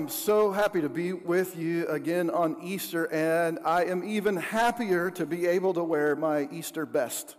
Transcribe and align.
I'm 0.00 0.08
so 0.08 0.50
happy 0.50 0.80
to 0.80 0.88
be 0.88 1.12
with 1.12 1.58
you 1.58 1.86
again 1.88 2.30
on 2.30 2.56
Easter, 2.62 3.12
and 3.12 3.58
I 3.66 3.84
am 3.84 4.02
even 4.02 4.34
happier 4.34 5.10
to 5.10 5.26
be 5.26 5.44
able 5.46 5.74
to 5.74 5.84
wear 5.84 6.16
my 6.16 6.48
Easter 6.50 6.86
best 6.86 7.36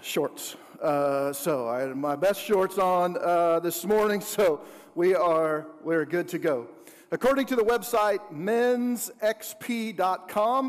shorts. 0.00 0.54
Uh, 0.80 1.32
so 1.32 1.66
I 1.66 1.80
had 1.80 1.96
my 1.96 2.14
best 2.14 2.40
shorts 2.40 2.78
on 2.78 3.16
uh, 3.20 3.58
this 3.58 3.84
morning, 3.84 4.20
so 4.36 4.60
we 4.94 5.16
are 5.16 5.66
we're 5.82 6.04
good 6.04 6.28
to 6.28 6.38
go. 6.38 6.68
According 7.10 7.46
to 7.46 7.56
the 7.56 7.64
website 7.64 8.20
mensxp.com, 8.32 9.14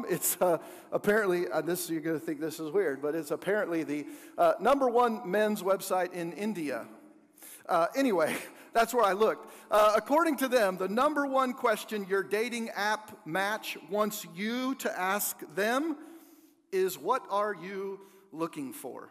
it's 0.09 0.36
uh, 0.41 0.57
apparently 0.91 1.47
uh, 1.47 1.61
this 1.61 1.91
you're 1.91 2.02
going 2.02 2.20
to 2.20 2.25
think 2.25 2.39
this 2.39 2.59
is 2.59 2.71
weird, 2.71 3.04
but 3.04 3.13
it's 3.13 3.29
apparently 3.29 3.84
the 3.84 4.07
uh, 4.39 4.54
number 4.59 4.89
one 4.89 5.29
men's 5.29 5.61
website 5.61 6.11
in 6.13 6.34
India. 6.34 6.88
Uh, 7.68 7.88
anyway. 7.95 8.36
That's 8.75 8.93
where 8.93 9.05
I 9.05 9.13
looked. 9.13 9.50
Uh, 9.71 9.93
according 9.95 10.36
to 10.38 10.50
them, 10.50 10.75
the 10.75 10.89
number 10.89 11.25
one 11.25 11.54
question 11.54 12.05
your 12.09 12.21
dating 12.21 12.71
app 12.71 13.25
match 13.25 13.78
wants 13.89 14.28
you 14.36 14.75
to 14.75 15.00
ask 15.00 15.39
them 15.55 15.96
is 16.74 16.97
What 16.97 17.24
are 17.29 17.55
you 17.55 18.01
looking 18.33 18.74
for? 18.74 19.10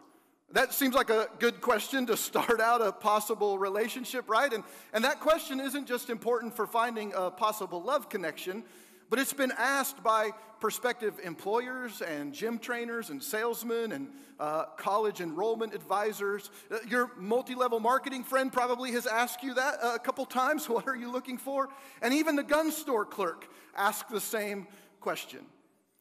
That 0.51 0.71
seems 0.71 0.93
like 0.93 1.09
a 1.09 1.29
good 1.39 1.61
question 1.61 2.05
to 2.05 2.15
start 2.31 2.61
out 2.61 2.85
a 2.85 2.91
possible 2.91 3.57
relationship, 3.57 4.29
right? 4.29 4.53
And, 4.53 4.63
and 4.93 5.03
that 5.03 5.19
question 5.19 5.59
isn't 5.59 5.87
just 5.87 6.11
important 6.11 6.55
for 6.55 6.67
finding 6.67 7.11
a 7.15 7.31
possible 7.31 7.81
love 7.81 8.07
connection, 8.07 8.63
but 9.09 9.19
it's 9.19 9.33
been 9.33 9.53
asked 9.57 10.03
by 10.03 10.31
prospective 10.59 11.19
employers 11.23 12.01
and 12.01 12.33
gym 12.33 12.57
trainers 12.57 13.09
and 13.09 13.21
salesmen 13.21 13.91
and 13.91 14.07
uh, 14.39 14.65
college 14.77 15.21
enrollment 15.21 15.73
advisors. 15.73 16.49
Uh, 16.71 16.77
your 16.87 17.11
multi 17.17 17.55
level 17.55 17.79
marketing 17.79 18.23
friend 18.23 18.51
probably 18.51 18.91
has 18.91 19.05
asked 19.05 19.43
you 19.43 19.53
that 19.53 19.75
a 19.83 19.99
couple 19.99 20.25
times. 20.25 20.67
What 20.75 20.87
are 20.87 20.95
you 20.95 21.11
looking 21.11 21.37
for? 21.37 21.69
And 22.01 22.13
even 22.13 22.35
the 22.35 22.43
gun 22.43 22.71
store 22.71 23.05
clerk 23.05 23.47
asked 23.75 24.09
the 24.09 24.19
same 24.19 24.67
question. 24.99 25.45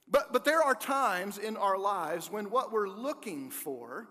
But, 0.08 0.32
but 0.32 0.44
there 0.44 0.62
are 0.62 0.74
times 0.74 1.38
in 1.38 1.56
our 1.56 1.78
lives 1.78 2.30
when 2.30 2.50
what 2.50 2.72
we're 2.72 2.88
looking 2.88 3.50
for 3.50 4.08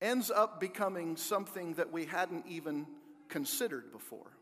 ends 0.00 0.30
up 0.30 0.60
becoming 0.60 1.16
something 1.16 1.74
that 1.74 1.90
we 1.92 2.04
hadn't 2.04 2.46
even 2.46 2.86
considered 3.28 3.90
before. 3.90 4.36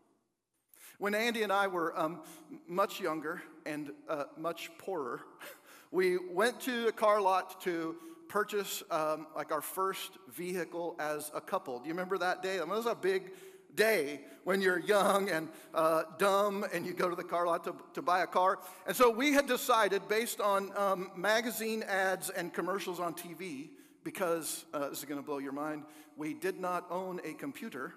When 0.98 1.14
Andy 1.14 1.42
and 1.42 1.52
I 1.52 1.66
were 1.66 1.98
um, 1.98 2.20
much 2.68 3.00
younger 3.00 3.42
and 3.66 3.90
uh, 4.08 4.24
much 4.36 4.70
poorer, 4.78 5.22
we 5.90 6.18
went 6.18 6.60
to 6.62 6.88
a 6.88 6.92
car 6.92 7.20
lot 7.20 7.60
to 7.62 7.96
purchase 8.28 8.82
um, 8.90 9.26
like 9.34 9.52
our 9.52 9.60
first 9.60 10.12
vehicle 10.32 10.96
as 10.98 11.30
a 11.34 11.40
couple. 11.40 11.78
Do 11.78 11.88
you 11.88 11.92
remember 11.92 12.18
that 12.18 12.42
day? 12.42 12.58
I 12.58 12.60
mean, 12.60 12.72
it 12.72 12.76
was 12.76 12.86
a 12.86 12.94
big 12.94 13.32
day 13.74 14.20
when 14.44 14.60
you're 14.60 14.78
young 14.80 15.28
and 15.28 15.48
uh, 15.74 16.02
dumb 16.18 16.64
and 16.72 16.86
you 16.86 16.92
go 16.92 17.08
to 17.08 17.16
the 17.16 17.24
car 17.24 17.46
lot 17.46 17.64
to, 17.64 17.74
to 17.94 18.02
buy 18.02 18.22
a 18.22 18.26
car. 18.26 18.58
And 18.86 18.94
so 18.94 19.10
we 19.10 19.32
had 19.32 19.46
decided, 19.46 20.08
based 20.08 20.40
on 20.40 20.70
um, 20.76 21.10
magazine 21.16 21.82
ads 21.82 22.30
and 22.30 22.52
commercials 22.52 23.00
on 23.00 23.14
TV, 23.14 23.70
because 24.04 24.64
uh, 24.74 24.90
this 24.90 24.98
is 24.98 25.04
going 25.04 25.20
to 25.20 25.26
blow 25.26 25.38
your 25.38 25.52
mind, 25.52 25.84
we 26.16 26.34
did 26.34 26.60
not 26.60 26.86
own 26.90 27.20
a 27.24 27.32
computer 27.34 27.94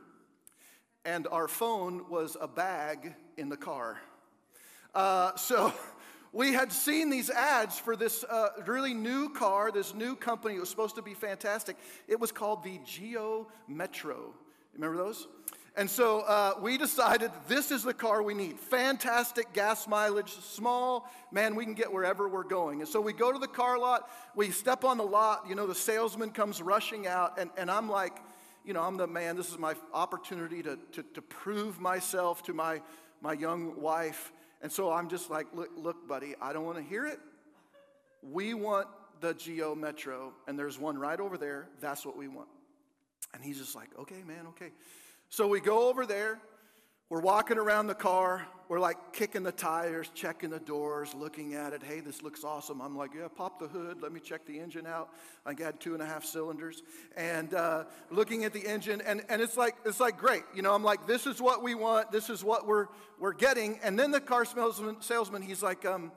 and 1.06 1.28
our 1.32 1.48
phone 1.48 2.10
was 2.10 2.36
a 2.42 2.48
bag 2.48 3.14
in 3.38 3.48
the 3.48 3.58
car. 3.58 4.02
Uh, 4.94 5.36
so 5.36 5.72
we 6.34 6.52
had 6.52 6.72
seen 6.72 7.10
these 7.10 7.30
ads 7.30 7.80
for 7.80 7.96
this 7.96 8.24
uh, 8.24 8.50
really 8.66 8.94
new 8.94 9.30
car, 9.30 9.72
this 9.72 9.94
new 9.94 10.16
company. 10.16 10.56
It 10.56 10.60
was 10.60 10.70
supposed 10.70 10.96
to 10.96 11.02
be 11.02 11.14
fantastic. 11.14 11.78
It 12.08 12.20
was 12.20 12.32
called 12.32 12.64
the 12.64 12.80
Geo 12.84 13.48
Metro. 13.68 14.34
Remember 14.74 14.98
those? 14.98 15.28
And 15.78 15.90
so 15.90 16.22
uh, 16.22 16.54
we 16.62 16.78
decided 16.78 17.32
this 17.50 17.70
is 17.70 17.84
the 17.84 17.94
car 17.94 18.24
we 18.24 18.34
need. 18.34 18.58
Fantastic 18.58 19.52
gas 19.52 19.88
mileage, 19.90 20.32
small, 20.32 21.10
man, 21.32 21.54
we 21.54 21.66
can 21.66 21.74
get 21.74 21.92
wherever 21.92 22.30
we're 22.30 22.44
going. 22.46 22.80
And 22.80 22.88
so 22.88 23.02
we 23.02 23.12
go 23.12 23.34
to 23.34 23.40
the 23.40 23.48
car 23.48 23.78
lot, 23.78 24.10
we 24.36 24.52
step 24.52 24.86
on 24.86 24.98
the 24.98 25.04
lot, 25.04 25.46
you 25.50 25.54
know, 25.54 25.68
the 25.68 25.76
salesman 25.76 26.32
comes 26.32 26.62
rushing 26.62 27.08
out, 27.08 27.38
and, 27.38 27.50
and 27.58 27.70
I'm 27.70 27.90
like, 27.90 28.18
you 28.66 28.74
know, 28.74 28.82
I'm 28.82 28.98
the 28.98 29.08
man, 29.08 29.36
this 29.36 29.50
is 29.50 29.60
my 29.60 29.76
opportunity 29.94 30.64
to, 30.64 30.78
to, 30.94 31.04
to 31.14 31.22
prove 31.22 31.80
myself 31.80 32.44
to 32.44 32.54
my, 32.54 32.82
my 33.22 33.34
young 33.34 33.80
wife. 33.80 34.32
And 34.62 34.72
so 34.72 34.92
I'm 34.92 35.10
just 35.10 35.30
like, 35.30 35.48
look, 35.54 35.70
look, 35.78 36.08
buddy, 36.08 36.36
I 36.42 36.54
don't 36.54 36.66
want 36.66 36.78
to 36.78 36.84
hear 36.84 37.06
it. 37.06 37.20
We 38.24 38.54
want 38.54 38.88
the 39.22 39.34
Geo 39.34 39.76
Metro, 39.76 40.34
and 40.48 40.58
there's 40.58 40.80
one 40.80 40.98
right 40.98 41.20
over 41.20 41.38
there. 41.38 41.68
That's 41.80 42.06
what 42.06 42.18
we 42.18 42.28
want. 42.28 42.48
And 43.34 43.44
he's 43.44 43.58
just 43.58 43.76
like, 43.76 43.90
okay, 44.00 44.24
man, 44.26 44.48
okay. 44.50 44.72
So 45.30 45.48
we 45.48 45.60
go 45.60 45.90
over 45.90 46.06
there. 46.06 46.40
We're 47.10 47.22
walking 47.22 47.60
around 47.60 47.86
the 47.88 47.96
car. 47.96 48.48
We're 48.68 48.80
like 48.80 49.14
kicking 49.14 49.44
the 49.44 49.52
tires, 49.52 50.10
checking 50.16 50.50
the 50.50 50.60
doors, 50.60 51.14
looking 51.14 51.54
at 51.54 51.72
it. 51.72 51.84
Hey, 51.84 52.00
this 52.00 52.24
looks 52.24 52.44
awesome. 52.44 52.82
I'm 52.82 52.98
like, 52.98 53.12
yeah, 53.16 53.28
pop 53.28 53.60
the 53.60 53.68
hood. 53.68 54.02
Let 54.02 54.12
me 54.12 54.20
check 54.20 54.44
the 54.48 54.60
engine 54.60 54.88
out. 54.88 55.10
I 55.46 55.54
got 55.54 55.80
two 55.80 55.94
and 55.94 56.02
a 56.02 56.06
half 56.06 56.26
cylinders, 56.26 56.82
and 57.16 57.54
uh, 57.54 57.84
looking 58.10 58.44
at 58.44 58.54
the 58.54 58.66
engine, 58.66 59.02
and, 59.06 59.22
and 59.30 59.40
it's 59.40 59.56
like 59.56 59.76
it's 59.86 60.00
like 60.00 60.18
great. 60.18 60.42
You 60.56 60.64
know, 60.64 60.74
I'm 60.74 60.84
like, 60.84 61.06
this 61.06 61.28
is 61.28 61.40
what 61.40 61.62
we 61.62 61.76
want. 61.76 62.12
This 62.12 62.32
is 62.32 62.44
what 62.44 62.66
we're 62.66 62.88
we're 63.20 63.34
getting. 63.34 63.80
And 63.84 64.00
then 64.00 64.10
the 64.10 64.20
car 64.20 64.44
salesman, 64.44 65.00
salesman 65.02 65.44
he's 65.44 65.62
like, 65.62 65.86
um, 65.86 66.12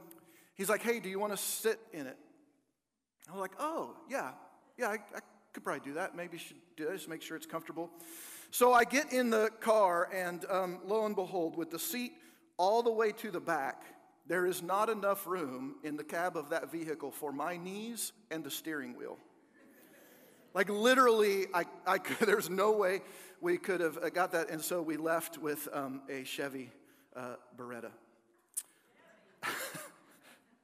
he's 0.55 0.71
like, 0.71 0.81
hey, 0.81 1.01
do 1.01 1.11
you 1.11 1.21
want 1.21 1.33
to 1.33 1.39
sit 1.39 1.79
in 1.93 2.07
it? 2.07 2.17
I'm 3.31 3.39
like, 3.39 3.53
oh 3.61 3.95
yeah, 4.09 4.31
yeah, 4.79 4.89
I, 4.89 4.95
I 5.15 5.21
could 5.53 5.65
probably 5.65 5.85
do 5.85 5.95
that. 5.95 6.17
Maybe 6.17 6.39
should 6.39 6.57
do 6.79 6.87
that. 6.87 6.95
Just 6.95 7.11
make 7.11 7.21
sure 7.21 7.37
it's 7.37 7.45
comfortable. 7.45 7.91
So 8.51 8.73
I 8.73 8.85
get 8.85 9.13
in 9.13 9.31
the 9.31 9.51
car, 9.61 10.09
and 10.13 10.45
um, 10.49 10.79
lo 10.87 11.05
and 11.05 11.15
behold, 11.15 11.57
with 11.57 11.71
the 11.71 11.79
seat 11.79 12.13
all 12.57 12.83
the 12.83 12.91
way 12.93 13.13
to 13.13 13.31
the 13.31 13.41
back, 13.41 13.83
there 14.27 14.47
is 14.47 14.63
not 14.63 14.89
enough 14.89 15.27
room 15.27 15.77
in 15.85 15.97
the 15.97 16.05
cab 16.05 16.37
of 16.37 16.51
that 16.51 16.73
vehicle 16.73 17.11
for 17.11 17.33
my 17.33 17.57
knees 17.57 18.13
and 18.31 18.43
the 18.43 18.51
steering 18.51 18.97
wheel. 18.97 19.19
Like 20.55 20.71
literally, 20.71 21.47
I, 21.53 21.65
I 21.87 21.99
could, 21.99 22.27
there's 22.27 22.49
no 22.49 22.73
way 22.73 23.03
we 23.41 23.59
could 23.59 23.81
have 23.81 23.99
uh, 23.99 24.09
got 24.09 24.33
that. 24.33 24.51
And 24.51 24.61
so 24.61 24.83
we 24.83 24.97
left 24.97 25.39
with 25.39 25.69
um, 25.73 26.03
a 26.09 26.25
Chevy 26.25 26.71
uh, 27.15 27.37
Beretta. 27.57 27.91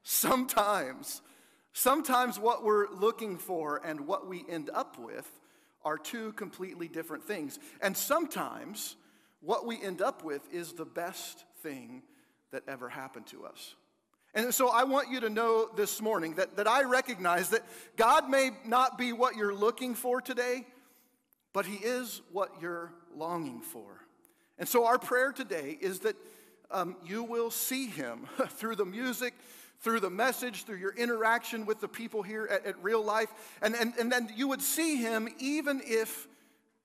sometimes, 0.03 1.21
sometimes 1.73 2.39
what 2.39 2.65
we're 2.65 2.89
looking 2.89 3.37
for 3.37 3.81
and 3.85 4.07
what 4.07 4.27
we 4.27 4.45
end 4.49 4.71
up 4.73 4.99
with 4.99 5.31
are 5.85 5.99
two 5.99 6.33
completely 6.33 6.89
different 6.89 7.25
things. 7.25 7.59
And 7.81 7.97
sometimes 7.97 8.97
what 9.41 9.67
we 9.67 9.81
end 9.83 10.01
up 10.01 10.25
with 10.25 10.43
is 10.53 10.73
the 10.73 10.85
best 10.85 11.45
thing 11.63 12.03
that 12.53 12.63
ever 12.69 12.89
happened 12.89 13.27
to 13.27 13.45
us. 13.45 13.75
And 14.35 14.53
so 14.53 14.69
I 14.69 14.85
want 14.85 15.11
you 15.11 15.21
to 15.21 15.31
know 15.31 15.69
this 15.77 16.03
morning 16.03 16.35
that, 16.35 16.57
that 16.57 16.67
I 16.67 16.83
recognize 16.83 17.51
that 17.51 17.63
God 17.97 18.29
may 18.29 18.51
not 18.65 18.99
be 18.99 19.13
what 19.13 19.37
you're 19.37 19.55
looking 19.55 19.95
for 19.95 20.21
today, 20.21 20.67
but 21.53 21.67
He 21.67 21.77
is 21.77 22.21
what 22.33 22.51
you're 22.61 22.93
longing 23.15 23.61
for. 23.61 24.01
And 24.59 24.69
so 24.69 24.87
our 24.87 24.99
prayer 24.99 25.33
today 25.33 25.79
is 25.81 26.01
that 26.01 26.17
um, 26.71 26.97
you 27.05 27.23
will 27.23 27.51
see 27.51 27.87
Him 27.87 28.27
through 28.49 28.77
the 28.77 28.85
music, 28.85 29.35
through 29.81 30.01
the 30.01 30.11
message, 30.11 30.65
through 30.65 30.79
your 30.79 30.95
interaction 30.95 31.67
with 31.67 31.81
the 31.81 31.89
people 31.89 32.23
here 32.23 32.47
at, 32.51 32.65
at 32.67 32.83
real 32.83 33.05
life, 33.05 33.29
and, 33.61 33.75
and, 33.75 33.93
and 33.99 34.11
then 34.11 34.31
you 34.35 34.49
would 34.49 34.63
see 34.63 34.97
him 34.97 35.29
even 35.39 35.83
if 35.85 36.29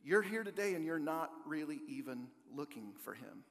you're 0.03 0.21
here 0.21 0.43
today 0.43 0.73
and 0.73 0.85
you're 0.85 0.99
not 0.99 1.31
really 1.45 1.79
even 1.87 2.27
looking 2.55 2.91
for 3.03 3.13
him. 3.13 3.43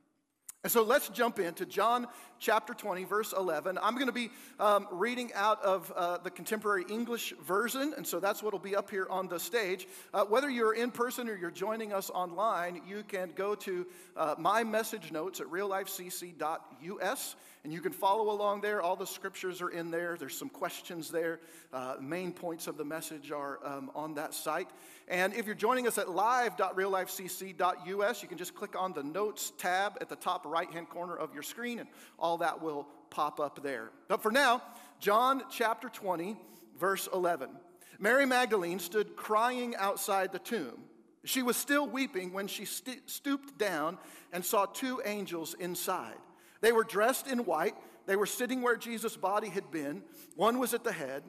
And 0.64 0.72
so 0.72 0.82
let's 0.82 1.08
jump 1.08 1.38
into 1.38 1.64
John 1.64 2.08
chapter 2.40 2.74
20, 2.74 3.04
verse 3.04 3.32
11. 3.32 3.78
I'm 3.80 3.94
going 3.94 4.08
to 4.08 4.12
be 4.12 4.30
um, 4.58 4.88
reading 4.90 5.30
out 5.34 5.62
of 5.62 5.92
uh, 5.94 6.18
the 6.18 6.30
contemporary 6.30 6.84
English 6.90 7.32
version, 7.46 7.94
and 7.96 8.04
so 8.04 8.18
that's 8.18 8.42
what 8.42 8.52
will 8.52 8.58
be 8.58 8.74
up 8.74 8.90
here 8.90 9.06
on 9.08 9.28
the 9.28 9.38
stage. 9.38 9.86
Uh, 10.12 10.24
whether 10.24 10.50
you're 10.50 10.74
in 10.74 10.90
person 10.90 11.28
or 11.28 11.36
you're 11.36 11.52
joining 11.52 11.92
us 11.92 12.10
online, 12.10 12.82
you 12.88 13.04
can 13.06 13.30
go 13.36 13.54
to 13.54 13.86
uh, 14.16 14.34
my 14.36 14.64
message 14.64 15.12
notes 15.12 15.40
at 15.40 15.46
reallifecc.us 15.46 17.36
and 17.64 17.72
you 17.72 17.80
can 17.80 17.92
follow 17.92 18.30
along 18.30 18.60
there. 18.60 18.80
All 18.80 18.96
the 18.96 19.06
scriptures 19.06 19.60
are 19.60 19.70
in 19.70 19.90
there. 19.90 20.16
There's 20.18 20.36
some 20.36 20.48
questions 20.48 21.10
there. 21.10 21.40
Uh, 21.72 21.96
main 22.00 22.32
points 22.32 22.66
of 22.66 22.76
the 22.76 22.84
message 22.84 23.30
are 23.30 23.58
um, 23.64 23.90
on 23.94 24.14
that 24.14 24.34
site. 24.34 24.68
And 25.08 25.34
if 25.34 25.46
you're 25.46 25.54
joining 25.54 25.86
us 25.86 25.98
at 25.98 26.10
live.reallifecc.us, 26.10 28.22
you 28.22 28.28
can 28.28 28.38
just 28.38 28.54
click 28.54 28.74
on 28.78 28.92
the 28.92 29.02
notes 29.02 29.52
tab 29.58 29.98
at 30.00 30.08
the 30.08 30.16
top 30.16 30.46
right 30.46 30.70
hand 30.70 30.88
corner 30.88 31.16
of 31.16 31.34
your 31.34 31.42
screen, 31.42 31.78
and 31.78 31.88
all 32.18 32.38
that 32.38 32.62
will 32.62 32.86
pop 33.10 33.40
up 33.40 33.62
there. 33.62 33.90
But 34.06 34.22
for 34.22 34.30
now, 34.30 34.62
John 35.00 35.42
chapter 35.50 35.88
20, 35.88 36.36
verse 36.78 37.08
11. 37.12 37.50
Mary 37.98 38.26
Magdalene 38.26 38.78
stood 38.78 39.16
crying 39.16 39.74
outside 39.76 40.32
the 40.32 40.38
tomb. 40.38 40.84
She 41.24 41.42
was 41.42 41.56
still 41.56 41.86
weeping 41.86 42.32
when 42.32 42.46
she 42.46 42.64
st- 42.64 43.10
stooped 43.10 43.58
down 43.58 43.98
and 44.32 44.44
saw 44.44 44.66
two 44.66 45.02
angels 45.04 45.54
inside 45.54 46.16
they 46.60 46.72
were 46.72 46.84
dressed 46.84 47.26
in 47.26 47.40
white. 47.40 47.74
They 48.06 48.16
were 48.16 48.26
sitting 48.26 48.62
where 48.62 48.76
Jesus' 48.76 49.16
body 49.16 49.48
had 49.48 49.70
been. 49.70 50.02
One 50.36 50.58
was 50.58 50.74
at 50.74 50.84
the 50.84 50.92
head, 50.92 51.22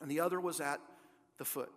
and 0.00 0.10
the 0.10 0.20
other 0.20 0.40
was 0.40 0.60
at 0.60 0.80
the 1.38 1.44
foot. 1.44 1.72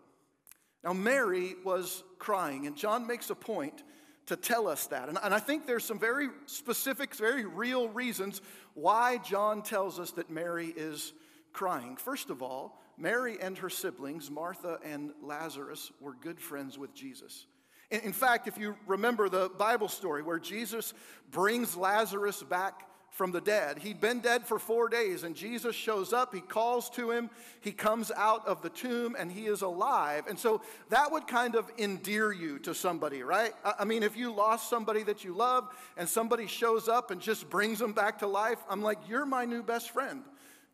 Now, 0.84 0.94
Mary 0.94 1.56
was 1.64 2.04
crying, 2.18 2.68
and 2.68 2.76
John 2.76 3.08
makes 3.08 3.30
a 3.30 3.36
point 3.36 3.84
to 4.28 4.36
tell 4.36 4.68
us 4.68 4.88
that. 4.88 5.10
And, 5.10 5.18
and 5.22 5.34
I 5.34 5.40
think 5.40 5.66
there's 5.66 5.84
some 5.84 6.00
very 6.00 6.30
specific, 6.46 7.16
very 7.16 7.46
real 7.46 7.90
reasons 7.90 8.42
why 8.76 9.18
John 9.18 9.62
tells 9.62 10.00
us 10.00 10.12
that 10.12 10.30
Mary 10.30 10.74
is 10.76 11.14
crying. 11.52 11.98
First 11.98 12.30
of 12.30 12.42
all, 12.42 12.80
Mary 12.98 13.38
and 13.42 13.58
her 13.58 13.70
siblings, 13.70 14.30
Martha 14.30 14.80
and 14.84 15.12
Lazarus, 15.24 15.92
were 16.00 16.14
good 16.14 16.40
friends 16.40 16.78
with 16.78 16.94
Jesus. 16.94 17.48
In, 17.92 18.14
fact, 18.14 18.48
if 18.48 18.58
you 18.58 18.76
remember 18.86 19.30
the 19.30 19.50
Bible 19.58 19.88
story 19.88 20.22
where 20.22 20.40
Jesus 20.40 20.94
brings 21.32 21.76
Lazarus 21.76 22.44
back 22.44 22.90
from 23.12 23.32
the 23.32 23.42
dead. 23.42 23.80
He'd 23.80 24.00
been 24.00 24.20
dead 24.20 24.46
for 24.46 24.60
four 24.60 24.88
days, 24.88 25.24
and 25.24 25.36
Jesus 25.36 25.76
shows 25.76 26.14
up. 26.14 26.34
He 26.34 26.42
calls 26.42 26.90
to 26.92 27.12
him. 27.12 27.30
He 27.62 27.72
comes 27.72 28.12
out 28.16 28.48
of 28.48 28.62
the 28.62 28.70
tomb, 28.70 29.16
and 29.18 29.32
he 29.32 29.48
is 29.48 29.62
alive. 29.62 30.26
And 30.30 30.38
so 30.38 30.62
that 30.90 31.12
would 31.12 31.28
kind 31.28 31.56
of 31.56 31.72
endear 31.78 32.32
you 32.32 32.60
to 32.60 32.74
somebody, 32.74 33.24
right? 33.24 33.54
I 33.78 33.84
mean, 33.84 34.04
if 34.04 34.16
you 34.16 34.32
lost 34.34 34.70
somebody 34.70 35.04
that 35.04 35.24
you 35.24 35.34
love, 35.34 35.68
and 35.98 36.08
somebody 36.08 36.48
shows 36.48 36.88
up 36.88 37.12
and 37.12 37.20
just 37.20 37.50
brings 37.50 37.80
them 37.80 37.94
back 37.94 38.20
to 38.20 38.28
life, 38.28 38.60
I'm 38.70 38.82
like, 38.82 39.00
you're 39.08 39.26
my 39.26 39.46
new 39.46 39.64
best 39.64 39.90
friend. 39.90 40.24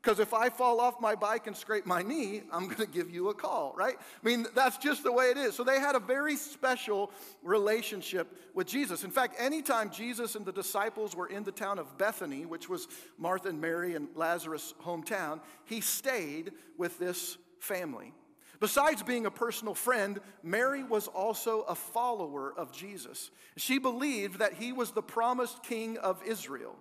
Because 0.05 0.19
if 0.19 0.35
I 0.35 0.49
fall 0.49 0.79
off 0.79 1.01
my 1.01 1.15
bike 1.15 1.47
and 1.47 1.57
scrape 1.57 1.87
my 1.87 2.03
knee, 2.03 2.43
I'm 2.51 2.65
going 2.65 2.77
to 2.77 2.85
give 2.85 3.09
you 3.09 3.29
a 3.29 3.33
call, 3.33 3.73
right? 3.75 3.95
I 3.97 4.27
mean, 4.27 4.45
that's 4.53 4.77
just 4.77 5.01
the 5.01 5.11
way 5.11 5.31
it 5.31 5.37
is. 5.37 5.55
So 5.55 5.63
they 5.63 5.79
had 5.79 5.95
a 5.95 5.99
very 5.99 6.35
special 6.35 7.11
relationship 7.41 8.27
with 8.53 8.67
Jesus. 8.67 9.03
In 9.03 9.09
fact, 9.09 9.33
anytime 9.39 9.89
Jesus 9.89 10.35
and 10.35 10.45
the 10.45 10.51
disciples 10.51 11.15
were 11.15 11.25
in 11.25 11.43
the 11.43 11.51
town 11.51 11.79
of 11.79 11.97
Bethany, 11.97 12.45
which 12.45 12.69
was 12.69 12.87
Martha 13.17 13.49
and 13.49 13.59
Mary 13.59 13.95
and 13.95 14.07
Lazarus' 14.13 14.75
hometown, 14.83 15.39
he 15.63 15.81
stayed 15.81 16.51
with 16.77 16.99
this 16.99 17.39
family. 17.59 18.13
Besides 18.59 19.01
being 19.01 19.25
a 19.25 19.31
personal 19.31 19.73
friend, 19.73 20.19
Mary 20.43 20.83
was 20.83 21.07
also 21.07 21.61
a 21.61 21.73
follower 21.73 22.53
of 22.55 22.71
Jesus. 22.71 23.31
She 23.57 23.79
believed 23.79 24.37
that 24.37 24.53
he 24.53 24.71
was 24.71 24.91
the 24.91 25.01
promised 25.01 25.63
king 25.63 25.97
of 25.97 26.21
Israel. 26.27 26.75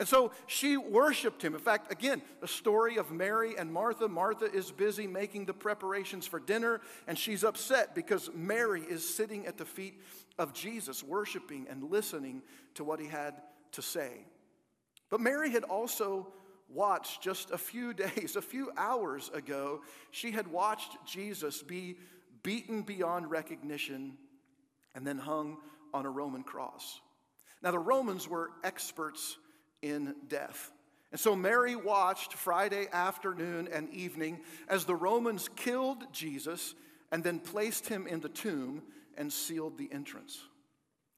And 0.00 0.08
so 0.08 0.32
she 0.46 0.78
worshiped 0.78 1.44
him. 1.44 1.52
In 1.52 1.60
fact, 1.60 1.92
again, 1.92 2.22
the 2.40 2.48
story 2.48 2.96
of 2.96 3.10
Mary 3.10 3.56
and 3.58 3.70
Martha. 3.70 4.08
Martha 4.08 4.46
is 4.46 4.72
busy 4.72 5.06
making 5.06 5.44
the 5.44 5.52
preparations 5.52 6.26
for 6.26 6.40
dinner, 6.40 6.80
and 7.06 7.18
she's 7.18 7.44
upset 7.44 7.94
because 7.94 8.30
Mary 8.34 8.80
is 8.80 9.06
sitting 9.06 9.46
at 9.46 9.58
the 9.58 9.66
feet 9.66 10.00
of 10.38 10.54
Jesus, 10.54 11.04
worshiping 11.04 11.66
and 11.68 11.90
listening 11.90 12.40
to 12.76 12.82
what 12.82 12.98
he 12.98 13.06
had 13.06 13.34
to 13.72 13.82
say. 13.82 14.24
But 15.10 15.20
Mary 15.20 15.50
had 15.50 15.64
also 15.64 16.28
watched 16.70 17.20
just 17.20 17.50
a 17.50 17.58
few 17.58 17.92
days, 17.94 18.36
a 18.36 18.42
few 18.42 18.72
hours 18.78 19.30
ago, 19.34 19.82
she 20.12 20.30
had 20.30 20.48
watched 20.48 20.96
Jesus 21.04 21.62
be 21.62 21.98
beaten 22.42 22.80
beyond 22.80 23.30
recognition 23.30 24.16
and 24.94 25.06
then 25.06 25.18
hung 25.18 25.58
on 25.92 26.06
a 26.06 26.10
Roman 26.10 26.42
cross. 26.42 27.02
Now, 27.62 27.70
the 27.70 27.78
Romans 27.78 28.26
were 28.26 28.52
experts 28.64 29.36
in 29.82 30.14
death. 30.28 30.72
And 31.12 31.20
so 31.20 31.34
Mary 31.34 31.74
watched 31.74 32.34
Friday 32.34 32.86
afternoon 32.92 33.68
and 33.72 33.90
evening 33.90 34.40
as 34.68 34.84
the 34.84 34.94
Romans 34.94 35.48
killed 35.56 36.04
Jesus 36.12 36.74
and 37.10 37.24
then 37.24 37.40
placed 37.40 37.88
him 37.88 38.06
in 38.06 38.20
the 38.20 38.28
tomb 38.28 38.82
and 39.16 39.32
sealed 39.32 39.76
the 39.76 39.88
entrance. 39.92 40.40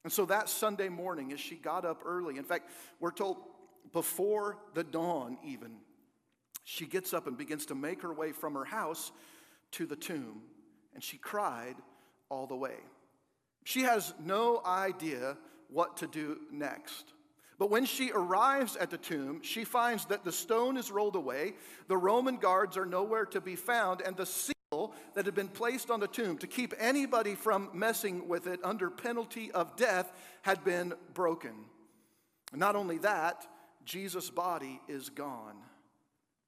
And 0.04 0.12
so 0.12 0.24
that 0.26 0.48
Sunday 0.48 0.88
morning, 0.88 1.32
as 1.32 1.40
she 1.40 1.56
got 1.56 1.84
up 1.84 2.02
early, 2.04 2.36
in 2.38 2.44
fact, 2.44 2.70
we're 2.98 3.12
told 3.12 3.36
before 3.92 4.58
the 4.74 4.82
dawn, 4.82 5.36
even, 5.44 5.76
she 6.64 6.86
gets 6.86 7.12
up 7.12 7.26
and 7.26 7.36
begins 7.36 7.66
to 7.66 7.74
make 7.74 8.02
her 8.02 8.12
way 8.12 8.32
from 8.32 8.54
her 8.54 8.64
house 8.64 9.12
to 9.72 9.86
the 9.86 9.96
tomb, 9.96 10.42
and 10.94 11.02
she 11.02 11.18
cried 11.18 11.76
all 12.28 12.46
the 12.46 12.56
way. 12.56 12.76
She 13.64 13.82
has 13.82 14.12
no 14.24 14.62
idea 14.64 15.36
what 15.68 15.98
to 15.98 16.06
do 16.06 16.38
next. 16.50 17.12
But 17.62 17.70
when 17.70 17.84
she 17.84 18.10
arrives 18.10 18.74
at 18.74 18.90
the 18.90 18.98
tomb, 18.98 19.40
she 19.40 19.62
finds 19.62 20.06
that 20.06 20.24
the 20.24 20.32
stone 20.32 20.76
is 20.76 20.90
rolled 20.90 21.14
away, 21.14 21.54
the 21.86 21.96
Roman 21.96 22.38
guards 22.38 22.76
are 22.76 22.84
nowhere 22.84 23.24
to 23.26 23.40
be 23.40 23.54
found, 23.54 24.00
and 24.00 24.16
the 24.16 24.26
seal 24.26 24.92
that 25.14 25.26
had 25.26 25.36
been 25.36 25.46
placed 25.46 25.88
on 25.88 26.00
the 26.00 26.08
tomb 26.08 26.38
to 26.38 26.48
keep 26.48 26.74
anybody 26.76 27.36
from 27.36 27.70
messing 27.72 28.26
with 28.26 28.48
it 28.48 28.58
under 28.64 28.90
penalty 28.90 29.52
of 29.52 29.76
death 29.76 30.12
had 30.42 30.64
been 30.64 30.94
broken. 31.14 31.52
Not 32.52 32.74
only 32.74 32.98
that, 32.98 33.46
Jesus' 33.84 34.28
body 34.28 34.80
is 34.88 35.08
gone. 35.08 35.54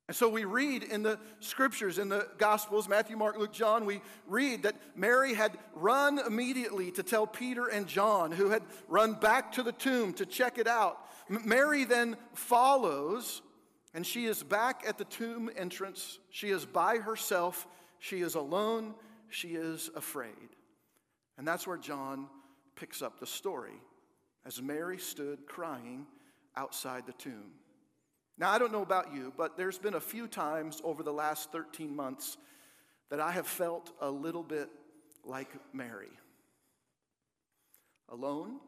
And 0.08 0.16
so 0.16 0.28
we 0.28 0.44
read 0.44 0.82
in 0.82 1.02
the 1.02 1.19
scriptures, 1.40 1.99
in 1.99 2.11
the 2.11 2.28
Gospels, 2.37 2.88
Matthew, 2.88 3.16
Mark, 3.16 3.38
Luke, 3.38 3.52
John, 3.52 3.87
we 3.87 4.02
read 4.26 4.64
that 4.64 4.75
Mary 4.94 5.32
had 5.32 5.56
run 5.75 6.19
immediately 6.19 6.90
to 6.90 7.02
tell 7.02 7.26
Peter 7.26 7.69
and 7.69 7.87
John, 7.87 8.31
who 8.31 8.50
had 8.50 8.62
run 8.88 9.14
back 9.14 9.52
to 9.52 9.62
the 9.62 9.72
tomb 9.72 10.12
to 10.14 10.26
check 10.26 10.58
it 10.58 10.66
out. 10.66 10.99
Mary 11.29 11.85
then 11.85 12.17
follows, 12.35 13.43
and 13.94 14.06
she 14.06 14.26
is 14.26 14.43
back 14.43 14.82
at 14.87 14.99
the 14.99 15.05
tomb 15.05 15.50
entrance. 15.56 16.19
She 16.31 16.50
is 16.50 16.65
by 16.67 16.99
herself, 16.99 17.67
she 17.99 18.21
is 18.21 18.35
alone, 18.35 18.94
she 19.29 19.49
is 19.49 19.91
afraid. 19.97 20.31
And 21.38 21.47
that's 21.47 21.67
where 21.67 21.76
John 21.76 22.29
picks 22.76 23.03
up 23.03 23.19
the 23.19 23.26
story 23.26 23.81
as 24.44 24.61
Mary 24.61 24.99
stood 24.99 25.47
crying 25.47 26.06
outside 26.56 27.06
the 27.06 27.12
tomb. 27.12 27.53
Now, 28.37 28.50
I 28.50 28.59
don't 28.59 28.73
know 28.73 28.82
about 28.82 29.15
you, 29.15 29.32
but 29.37 29.56
there's 29.56 29.79
been 29.79 29.94
a 29.94 30.00
few 30.00 30.26
times 30.26 30.81
over 30.85 31.03
the 31.03 31.12
last 31.12 31.53
13 31.53 31.94
months 31.94 32.37
that 33.11 33.21
I 33.21 33.31
have 33.31 33.47
felt 33.47 33.93
a 34.00 34.11
little 34.11 34.43
bit 34.43 34.69
like 35.25 35.50
Mary 35.73 36.11
alone, 38.11 38.59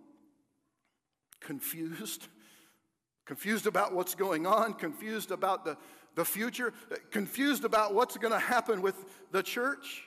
confused, 1.41 2.29
confused 3.27 3.67
about 3.67 3.93
what's 3.93 4.15
going 4.15 4.47
on, 4.47 4.73
confused 4.73 5.31
about 5.31 5.65
the, 5.65 5.77
the 6.15 6.25
future, 6.25 6.73
confused 7.11 7.65
about 7.65 7.93
what's 7.93 8.17
going 8.17 8.33
to 8.33 8.39
happen 8.39 8.81
with 8.81 9.05
the 9.33 9.43
church, 9.43 10.05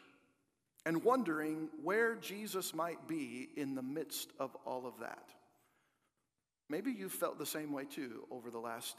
and 0.85 1.03
wondering 1.03 1.69
where 1.83 2.15
Jesus 2.15 2.73
might 2.73 3.07
be 3.07 3.49
in 3.55 3.75
the 3.75 3.83
midst 3.83 4.31
of 4.39 4.55
all 4.65 4.87
of 4.87 4.93
that. 5.01 5.29
Maybe 6.69 6.91
you 6.91 7.09
felt 7.09 7.37
the 7.37 7.45
same 7.45 7.73
way 7.73 7.83
too 7.83 8.25
over 8.31 8.49
the 8.49 8.59
last 8.59 8.95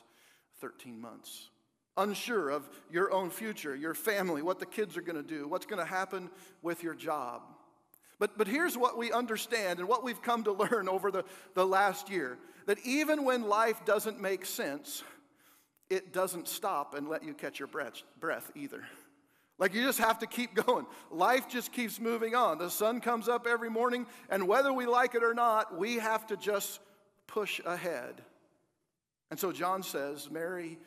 13 0.60 1.00
months. 1.00 1.48
Unsure 1.96 2.50
of 2.50 2.68
your 2.90 3.12
own 3.12 3.30
future, 3.30 3.74
your 3.74 3.94
family, 3.94 4.42
what 4.42 4.58
the 4.58 4.66
kids 4.66 4.96
are 4.96 5.02
going 5.02 5.16
to 5.16 5.22
do, 5.22 5.48
what's 5.48 5.66
going 5.66 5.78
to 5.78 5.84
happen 5.84 6.30
with 6.62 6.82
your 6.82 6.94
job. 6.94 7.42
But, 8.20 8.36
but 8.38 8.46
here's 8.46 8.78
what 8.78 8.96
we 8.96 9.10
understand 9.10 9.80
and 9.80 9.88
what 9.88 10.04
we've 10.04 10.22
come 10.22 10.44
to 10.44 10.52
learn 10.70 10.88
over 10.88 11.10
the, 11.10 11.24
the 11.54 11.66
last 11.66 12.08
year 12.08 12.38
that 12.66 12.78
even 12.84 13.24
when 13.24 13.48
life 13.48 13.84
doesn't 13.84 14.20
make 14.20 14.46
sense, 14.46 15.02
it 15.88 16.12
doesn't 16.12 16.46
stop 16.46 16.94
and 16.94 17.08
let 17.08 17.24
you 17.24 17.34
catch 17.34 17.58
your 17.58 17.66
breath, 17.66 18.02
breath 18.20 18.52
either. 18.54 18.84
Like 19.58 19.74
you 19.74 19.82
just 19.82 19.98
have 19.98 20.20
to 20.20 20.26
keep 20.26 20.54
going. 20.54 20.86
Life 21.10 21.48
just 21.48 21.72
keeps 21.72 21.98
moving 21.98 22.34
on. 22.34 22.58
The 22.58 22.70
sun 22.70 23.00
comes 23.00 23.28
up 23.28 23.46
every 23.46 23.68
morning, 23.68 24.06
and 24.28 24.46
whether 24.46 24.72
we 24.72 24.86
like 24.86 25.14
it 25.14 25.24
or 25.24 25.34
not, 25.34 25.76
we 25.76 25.96
have 25.96 26.26
to 26.28 26.36
just 26.36 26.80
push 27.26 27.60
ahead. 27.66 28.22
And 29.30 29.38
so 29.38 29.52
John 29.52 29.82
says 29.82 30.30
Mary 30.30 30.78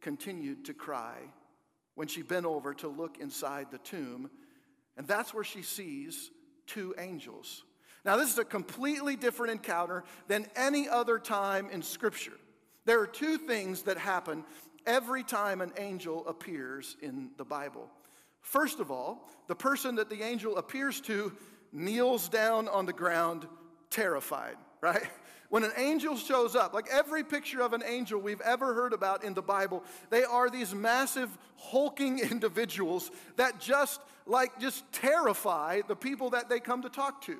continued 0.00 0.66
to 0.66 0.74
cry 0.74 1.16
when 1.94 2.08
she 2.08 2.22
bent 2.22 2.46
over 2.46 2.74
to 2.74 2.88
look 2.88 3.18
inside 3.18 3.68
the 3.70 3.78
tomb, 3.78 4.30
and 4.96 5.06
that's 5.06 5.32
where 5.32 5.44
she 5.44 5.62
sees 5.62 6.30
two 6.68 6.94
angels. 6.98 7.64
Now, 8.04 8.16
this 8.16 8.32
is 8.32 8.38
a 8.38 8.44
completely 8.44 9.16
different 9.16 9.52
encounter 9.52 10.04
than 10.28 10.46
any 10.54 10.88
other 10.88 11.18
time 11.18 11.68
in 11.70 11.82
Scripture. 11.82 12.38
There 12.84 13.00
are 13.00 13.06
two 13.06 13.36
things 13.36 13.82
that 13.82 13.98
happen 13.98 14.44
every 14.86 15.24
time 15.24 15.60
an 15.60 15.72
angel 15.76 16.26
appears 16.26 16.96
in 17.02 17.30
the 17.36 17.44
Bible. 17.44 17.88
First 18.40 18.80
of 18.80 18.90
all, 18.90 19.28
the 19.46 19.54
person 19.54 19.96
that 19.96 20.08
the 20.08 20.22
angel 20.22 20.56
appears 20.56 21.00
to 21.02 21.32
kneels 21.72 22.28
down 22.28 22.68
on 22.68 22.86
the 22.86 22.92
ground, 22.92 23.46
terrified, 23.90 24.56
right? 24.80 25.02
When 25.50 25.64
an 25.64 25.72
angel 25.78 26.18
shows 26.18 26.54
up, 26.54 26.74
like 26.74 26.88
every 26.92 27.24
picture 27.24 27.62
of 27.62 27.72
an 27.72 27.82
angel 27.82 28.20
we've 28.20 28.42
ever 28.42 28.74
heard 28.74 28.92
about 28.92 29.24
in 29.24 29.32
the 29.32 29.40
Bible, 29.40 29.82
they 30.10 30.22
are 30.22 30.50
these 30.50 30.74
massive, 30.74 31.30
hulking 31.56 32.18
individuals 32.30 33.10
that 33.36 33.58
just 33.58 34.02
like 34.28 34.60
just 34.60 34.90
terrify 34.92 35.80
the 35.88 35.96
people 35.96 36.30
that 36.30 36.48
they 36.48 36.60
come 36.60 36.82
to 36.82 36.88
talk 36.88 37.22
to. 37.22 37.38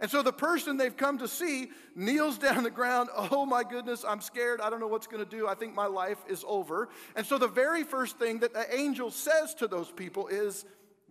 And 0.00 0.10
so 0.10 0.22
the 0.22 0.32
person 0.32 0.76
they've 0.76 0.96
come 0.96 1.18
to 1.18 1.28
see 1.28 1.70
kneels 1.94 2.36
down 2.46 2.64
the 2.64 2.70
ground. 2.70 3.08
Oh 3.16 3.46
my 3.46 3.62
goodness, 3.64 4.04
I'm 4.06 4.20
scared. 4.20 4.60
I 4.60 4.68
don't 4.68 4.80
know 4.80 4.88
what's 4.88 5.06
going 5.06 5.24
to 5.24 5.30
do. 5.30 5.46
I 5.48 5.54
think 5.54 5.74
my 5.74 5.86
life 5.86 6.18
is 6.28 6.44
over. 6.46 6.88
And 7.14 7.24
so 7.24 7.38
the 7.38 7.48
very 7.48 7.84
first 7.84 8.18
thing 8.18 8.40
that 8.40 8.52
the 8.52 8.74
angel 8.74 9.10
says 9.10 9.54
to 9.54 9.68
those 9.68 9.90
people 9.90 10.26
is, 10.26 10.64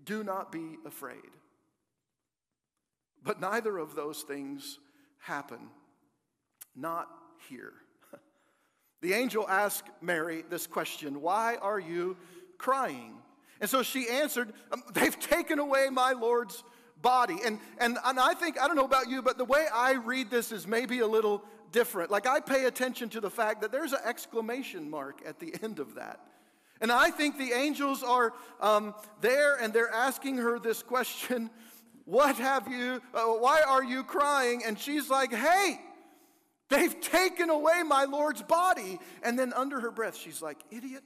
Do 0.04 0.24
not 0.24 0.52
be 0.52 0.78
afraid. 0.86 1.18
But 3.24 3.40
neither 3.40 3.78
of 3.78 3.96
those 3.96 4.22
things 4.22 4.78
happen 5.20 5.70
not 6.76 7.08
here. 7.50 7.74
The 9.02 9.14
angel 9.14 9.48
asked 9.48 9.88
Mary 10.02 10.44
this 10.50 10.66
question 10.66 11.22
Why 11.22 11.58
are 11.62 11.80
you 11.80 12.18
crying? 12.58 13.14
And 13.62 13.70
so 13.70 13.84
she 13.84 14.10
answered, 14.10 14.54
um, 14.72 14.84
They've 14.94 15.20
taken 15.20 15.60
away 15.60 15.90
my 15.92 16.12
Lord's 16.14 16.64
body. 17.02 17.38
And, 17.46 17.60
and, 17.78 17.98
and 18.04 18.20
I 18.20 18.34
think, 18.34 18.60
I 18.60 18.68
don't 18.68 18.76
know 18.76 18.86
about 18.86 19.10
you, 19.10 19.22
but 19.22 19.38
the 19.38 19.46
way 19.46 19.68
I 19.74 19.94
read 19.94 20.30
this 20.30 20.52
is 20.52 20.66
maybe 20.66 21.00
a 21.00 21.08
little 21.08 21.44
different. 21.72 22.10
Like 22.10 22.26
I 22.26 22.40
pay 22.40 22.66
attention 22.66 23.10
to 23.10 23.22
the 23.22 23.30
fact 23.30 23.62
that 23.62 23.72
there's 23.72 23.94
an 23.94 24.00
exclamation 24.06 24.90
mark 24.90 25.22
at 25.26 25.40
the 25.40 25.54
end 25.62 25.80
of 25.80 25.96
that. 25.96 26.20
And 26.82 26.92
I 26.92 27.10
think 27.10 27.38
the 27.38 27.54
angels 27.54 28.04
are 28.04 28.34
um, 28.60 28.96
there 29.22 29.56
and 29.56 29.74
they're 29.74 29.92
asking 29.92 30.38
her 30.38 30.60
this 30.60 30.84
question 30.84 31.50
What 32.06 32.36
have 32.36 32.68
you, 32.68 33.02
uh, 33.16 33.24
why 33.24 33.64
are 33.68 33.84
you 33.84 34.04
crying? 34.04 34.62
And 34.64 34.78
she's 34.78 35.10
like, 35.10 35.34
Hey, 35.34 35.80
they've 36.70 37.02
taken 37.02 37.50
away 37.50 37.82
my 37.82 38.04
Lord's 38.04 38.44
body. 38.44 39.00
And 39.24 39.40
then 39.40 39.54
under 39.54 39.80
her 39.80 39.90
breath, 39.90 40.16
she's 40.16 40.40
like, 40.40 40.60
Idiot. 40.70 41.04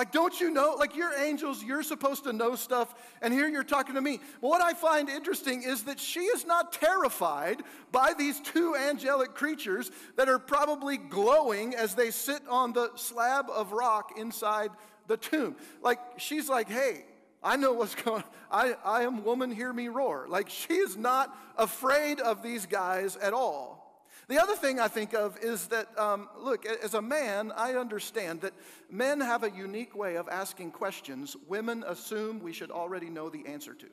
Like, 0.00 0.12
don't 0.12 0.40
you 0.40 0.50
know? 0.50 0.76
Like, 0.78 0.96
you're 0.96 1.12
angels, 1.12 1.62
you're 1.62 1.82
supposed 1.82 2.24
to 2.24 2.32
know 2.32 2.56
stuff, 2.56 2.94
and 3.20 3.34
here 3.34 3.46
you're 3.46 3.62
talking 3.62 3.96
to 3.96 4.00
me. 4.00 4.20
What 4.40 4.62
I 4.62 4.72
find 4.72 5.10
interesting 5.10 5.62
is 5.62 5.82
that 5.82 6.00
she 6.00 6.20
is 6.20 6.46
not 6.46 6.72
terrified 6.72 7.62
by 7.92 8.14
these 8.16 8.40
two 8.40 8.74
angelic 8.74 9.34
creatures 9.34 9.90
that 10.16 10.26
are 10.26 10.38
probably 10.38 10.96
glowing 10.96 11.74
as 11.74 11.94
they 11.94 12.10
sit 12.10 12.40
on 12.48 12.72
the 12.72 12.90
slab 12.94 13.50
of 13.50 13.72
rock 13.72 14.12
inside 14.16 14.70
the 15.06 15.18
tomb. 15.18 15.54
Like, 15.82 15.98
she's 16.16 16.48
like, 16.48 16.70
hey, 16.70 17.04
I 17.42 17.56
know 17.56 17.74
what's 17.74 17.94
going 18.02 18.22
on. 18.22 18.30
I, 18.50 18.76
I 18.82 19.02
am 19.02 19.22
woman, 19.22 19.50
hear 19.50 19.70
me 19.70 19.88
roar. 19.88 20.24
Like, 20.30 20.48
she 20.48 20.72
is 20.72 20.96
not 20.96 21.36
afraid 21.58 22.20
of 22.20 22.42
these 22.42 22.64
guys 22.64 23.16
at 23.16 23.34
all. 23.34 23.89
The 24.28 24.40
other 24.40 24.54
thing 24.54 24.78
I 24.78 24.88
think 24.88 25.14
of 25.14 25.38
is 25.42 25.66
that, 25.68 25.86
um, 25.98 26.28
look, 26.38 26.64
as 26.66 26.94
a 26.94 27.02
man, 27.02 27.52
I 27.56 27.74
understand 27.74 28.42
that 28.42 28.52
men 28.90 29.20
have 29.20 29.42
a 29.42 29.50
unique 29.50 29.96
way 29.96 30.16
of 30.16 30.28
asking 30.28 30.70
questions 30.72 31.36
women 31.48 31.84
assume 31.86 32.40
we 32.40 32.52
should 32.52 32.70
already 32.70 33.10
know 33.10 33.28
the 33.28 33.46
answer 33.46 33.74
to. 33.74 33.86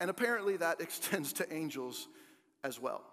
And 0.00 0.10
apparently 0.10 0.56
that 0.56 0.80
extends 0.80 1.32
to 1.34 1.52
angels 1.52 2.08
as 2.64 2.80
well. 2.80 3.11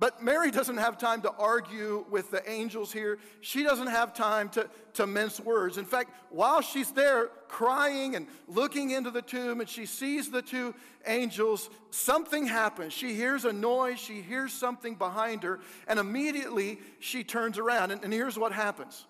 But 0.00 0.22
Mary 0.22 0.52
doesn't 0.52 0.76
have 0.76 0.96
time 0.96 1.22
to 1.22 1.32
argue 1.32 2.06
with 2.08 2.30
the 2.30 2.48
angels 2.48 2.92
here. 2.92 3.18
She 3.40 3.64
doesn't 3.64 3.88
have 3.88 4.14
time 4.14 4.48
to, 4.50 4.70
to 4.94 5.06
mince 5.08 5.40
words. 5.40 5.76
In 5.76 5.84
fact, 5.84 6.12
while 6.30 6.60
she's 6.60 6.92
there 6.92 7.26
crying 7.48 8.14
and 8.14 8.28
looking 8.46 8.90
into 8.90 9.10
the 9.10 9.22
tomb 9.22 9.60
and 9.60 9.68
she 9.68 9.86
sees 9.86 10.30
the 10.30 10.42
two 10.42 10.72
angels, 11.04 11.68
something 11.90 12.46
happens. 12.46 12.92
She 12.92 13.14
hears 13.14 13.44
a 13.44 13.52
noise, 13.52 13.98
she 13.98 14.22
hears 14.22 14.52
something 14.52 14.94
behind 14.94 15.42
her, 15.42 15.58
and 15.88 15.98
immediately 15.98 16.78
she 17.00 17.24
turns 17.24 17.58
around. 17.58 17.90
And, 17.90 18.04
and 18.04 18.12
here's 18.12 18.38
what 18.38 18.52
happens 18.52 19.04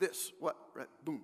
this, 0.00 0.32
what? 0.40 0.56
Right, 0.74 0.88
boom. 1.04 1.22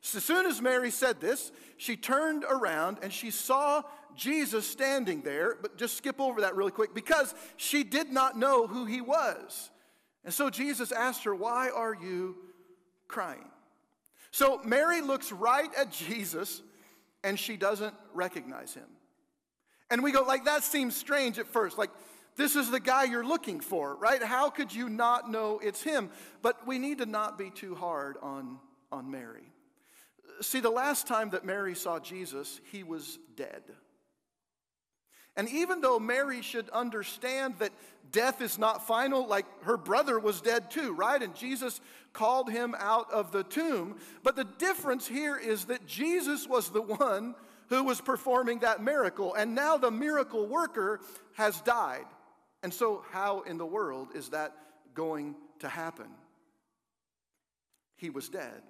So 0.00 0.18
as 0.18 0.24
soon 0.24 0.46
as 0.46 0.60
Mary 0.60 0.90
said 0.90 1.20
this, 1.20 1.50
she 1.78 1.96
turned 1.96 2.44
around 2.44 2.98
and 3.02 3.12
she 3.12 3.30
saw 3.30 3.82
Jesus 4.16 4.66
standing 4.66 5.22
there, 5.22 5.56
but 5.60 5.76
just 5.76 5.96
skip 5.96 6.20
over 6.20 6.40
that 6.42 6.56
really 6.56 6.70
quick 6.70 6.94
because 6.94 7.34
she 7.56 7.84
did 7.84 8.10
not 8.10 8.38
know 8.38 8.66
who 8.66 8.84
he 8.84 9.00
was. 9.00 9.70
And 10.24 10.34
so 10.34 10.50
Jesus 10.50 10.90
asked 10.92 11.24
her, 11.24 11.34
Why 11.34 11.70
are 11.70 11.94
you 11.94 12.36
crying? 13.08 13.48
So 14.30 14.60
Mary 14.64 15.00
looks 15.00 15.32
right 15.32 15.70
at 15.78 15.92
Jesus 15.92 16.62
and 17.22 17.38
she 17.38 17.56
doesn't 17.56 17.94
recognize 18.12 18.74
him. 18.74 18.88
And 19.90 20.02
we 20.02 20.12
go, 20.12 20.22
like, 20.22 20.44
that 20.44 20.64
seems 20.64 20.96
strange 20.96 21.38
at 21.38 21.46
first. 21.46 21.78
Like, 21.78 21.90
this 22.36 22.54
is 22.54 22.70
the 22.70 22.80
guy 22.80 23.04
you're 23.04 23.24
looking 23.24 23.60
for, 23.60 23.96
right? 23.96 24.22
How 24.22 24.50
could 24.50 24.74
you 24.74 24.88
not 24.88 25.30
know 25.30 25.60
it's 25.62 25.82
him? 25.82 26.10
But 26.42 26.66
we 26.66 26.78
need 26.78 26.98
to 26.98 27.06
not 27.06 27.38
be 27.38 27.50
too 27.50 27.74
hard 27.74 28.16
on, 28.20 28.58
on 28.92 29.10
Mary. 29.10 29.52
See, 30.42 30.60
the 30.60 30.70
last 30.70 31.06
time 31.06 31.30
that 31.30 31.44
Mary 31.44 31.74
saw 31.74 31.98
Jesus, 31.98 32.60
he 32.70 32.82
was 32.82 33.18
dead. 33.36 33.62
And 35.36 35.48
even 35.50 35.80
though 35.80 35.98
Mary 35.98 36.40
should 36.42 36.68
understand 36.70 37.56
that 37.58 37.72
death 38.10 38.40
is 38.40 38.58
not 38.58 38.86
final, 38.86 39.26
like 39.26 39.46
her 39.64 39.76
brother 39.76 40.18
was 40.18 40.40
dead 40.40 40.70
too, 40.70 40.92
right? 40.94 41.22
And 41.22 41.34
Jesus 41.34 41.80
called 42.12 42.50
him 42.50 42.74
out 42.78 43.10
of 43.12 43.32
the 43.32 43.44
tomb. 43.44 43.96
But 44.22 44.36
the 44.36 44.44
difference 44.44 45.06
here 45.06 45.36
is 45.36 45.66
that 45.66 45.86
Jesus 45.86 46.48
was 46.48 46.70
the 46.70 46.82
one 46.82 47.34
who 47.68 47.84
was 47.84 48.00
performing 48.00 48.60
that 48.60 48.82
miracle. 48.82 49.34
And 49.34 49.54
now 49.54 49.76
the 49.76 49.90
miracle 49.90 50.46
worker 50.46 51.00
has 51.34 51.60
died. 51.62 52.06
And 52.62 52.72
so, 52.72 53.04
how 53.10 53.42
in 53.42 53.58
the 53.58 53.66
world 53.66 54.08
is 54.14 54.30
that 54.30 54.54
going 54.94 55.36
to 55.60 55.68
happen? 55.68 56.08
He 57.96 58.10
was 58.10 58.28
dead. 58.28 58.62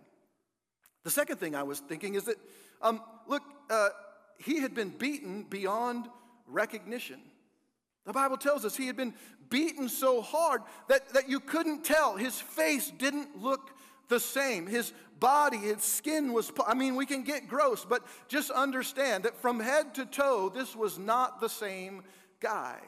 The 1.05 1.11
second 1.11 1.39
thing 1.39 1.55
I 1.55 1.63
was 1.63 1.79
thinking 1.81 2.15
is 2.15 2.25
that, 2.25 2.37
um, 2.83 3.01
look, 3.29 3.43
uh, 3.71 3.91
he 4.39 4.61
had 4.61 4.75
been 4.75 4.91
beaten 4.91 5.45
beyond 5.45 6.09
recognition. 6.47 7.21
The 8.05 8.13
Bible 8.13 8.37
tells 8.37 8.65
us 8.65 8.77
he 8.77 8.87
had 8.87 8.97
been 8.97 9.15
beaten 9.51 9.89
so 9.89 10.23
hard 10.23 10.63
that, 10.89 11.09
that 11.11 11.29
you 11.29 11.41
couldn't 11.41 11.85
tell. 11.85 12.17
His 12.17 12.41
face 12.41 12.91
didn't 12.97 13.43
look 13.43 13.71
the 14.09 14.21
same. 14.21 14.67
His 14.67 14.93
body, 15.19 15.57
his 15.57 15.83
skin 15.83 16.33
was, 16.33 16.53
I 16.67 16.75
mean, 16.75 16.95
we 16.95 17.07
can 17.07 17.23
get 17.23 17.49
gross, 17.49 17.85
but 17.85 18.03
just 18.29 18.51
understand 18.51 19.25
that 19.25 19.37
from 19.37 19.59
head 19.59 19.95
to 19.97 20.07
toe, 20.07 20.51
this 20.55 20.77
was 20.77 20.99
not 20.99 21.41
the 21.41 21.49
same 21.49 22.03
guy. 22.41 22.79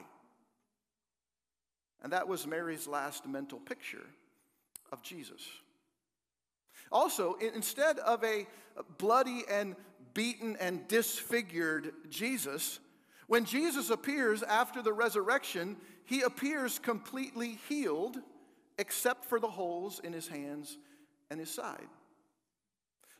And 2.02 2.12
that 2.12 2.28
was 2.28 2.46
Mary's 2.46 2.86
last 2.86 3.26
mental 3.26 3.58
picture 3.58 4.06
of 4.92 5.02
Jesus. 5.02 5.42
Also, 6.92 7.36
instead 7.54 7.98
of 7.98 8.22
a 8.24 8.46
bloody 8.98 9.42
and 9.50 9.74
beaten 10.14 10.56
and 10.60 10.86
disfigured 10.88 11.92
Jesus, 12.08 12.78
when 13.28 13.44
Jesus 13.44 13.90
appears 13.90 14.42
after 14.42 14.82
the 14.82 14.92
resurrection, 14.92 15.76
he 16.04 16.22
appears 16.22 16.78
completely 16.78 17.58
healed, 17.68 18.16
except 18.78 19.26
for 19.26 19.38
the 19.38 19.48
holes 19.48 20.00
in 20.02 20.12
his 20.12 20.26
hands 20.26 20.78
and 21.30 21.38
his 21.38 21.50
side. 21.50 21.86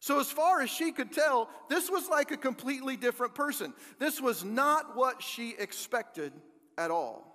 So, 0.01 0.19
as 0.19 0.31
far 0.31 0.63
as 0.63 0.71
she 0.71 0.93
could 0.93 1.13
tell, 1.13 1.51
this 1.69 1.91
was 1.91 2.09
like 2.09 2.31
a 2.31 2.37
completely 2.37 2.97
different 2.97 3.35
person. 3.35 3.75
This 3.99 4.21
was 4.21 4.45
not 4.45 4.97
what 4.97 5.23
she 5.23 5.55
expected 5.59 6.33
at 6.79 6.91
all. 6.91 7.29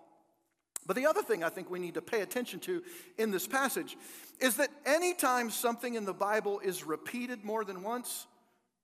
But 0.86 0.96
the 0.96 1.06
other 1.06 1.22
thing 1.22 1.44
I 1.44 1.50
think 1.50 1.70
we 1.70 1.80
need 1.80 1.94
to 1.94 2.02
pay 2.02 2.22
attention 2.22 2.60
to 2.62 2.82
in 3.18 3.32
this 3.32 3.48
passage 3.48 3.96
is 4.40 4.56
that 4.58 4.70
anytime 4.86 5.50
something 5.50 5.94
in 5.94 6.06
the 6.06 6.14
Bible 6.14 6.60
is 6.60 6.86
repeated 6.86 7.44
more 7.44 7.64
than 7.64 7.84
once, 7.84 8.28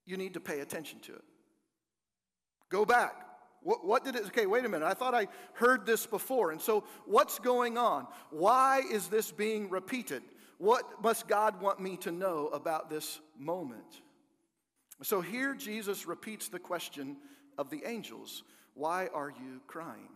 you 0.06 0.16
need 0.16 0.36
to 0.36 0.40
pay 0.40 0.60
attention 0.60 1.00
to 1.02 1.14
it. 1.14 1.24
Go 2.70 2.86
back, 2.86 3.29
what, 3.62 3.86
what, 3.86 4.04
did 4.04 4.16
it, 4.16 4.26
okay, 4.28 4.46
wait 4.46 4.66
a 4.66 4.70
minute. 4.70 4.86
I 4.86 4.94
thought 4.94 5.14
I 5.14 5.28
heard 5.54 5.86
this 5.86 6.06
before. 6.06 6.52
And 6.52 6.62
so, 6.62 6.86
what's 7.06 7.40
going 7.40 7.78
on? 7.78 8.08
Why 8.30 8.82
is 8.92 9.08
this 9.08 9.32
being 9.32 9.70
repeated? 9.70 10.24
What 10.58 11.04
must 11.04 11.28
God 11.28 11.62
want 11.62 11.80
me 11.80 11.98
to 11.98 12.12
know 12.12 12.48
about 12.48 12.90
this 12.90 13.20
moment? 13.38 14.02
So, 15.04 15.22
here 15.22 15.56
Jesus 15.56 16.08
repeats 16.08 16.48
the 16.48 16.60
question 16.60 17.18
of 17.58 17.70
the 17.70 17.84
angels 17.86 18.44
Why 18.74 19.08
are 19.14 19.30
you 19.30 19.62
crying? 19.68 20.10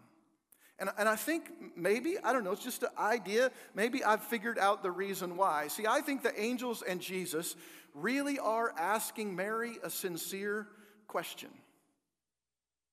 And, 0.79 0.89
and 0.97 1.07
I 1.07 1.15
think 1.15 1.51
maybe, 1.75 2.17
I 2.23 2.33
don't 2.33 2.43
know, 2.43 2.51
it's 2.51 2.63
just 2.63 2.83
an 2.83 2.89
idea. 2.97 3.51
Maybe 3.75 4.03
I've 4.03 4.23
figured 4.23 4.57
out 4.57 4.83
the 4.83 4.91
reason 4.91 5.37
why. 5.37 5.67
See, 5.67 5.85
I 5.87 6.01
think 6.01 6.23
the 6.23 6.37
angels 6.39 6.81
and 6.81 6.99
Jesus 6.99 7.55
really 7.93 8.39
are 8.39 8.73
asking 8.77 9.35
Mary 9.35 9.77
a 9.83 9.89
sincere 9.89 10.67
question. 11.07 11.49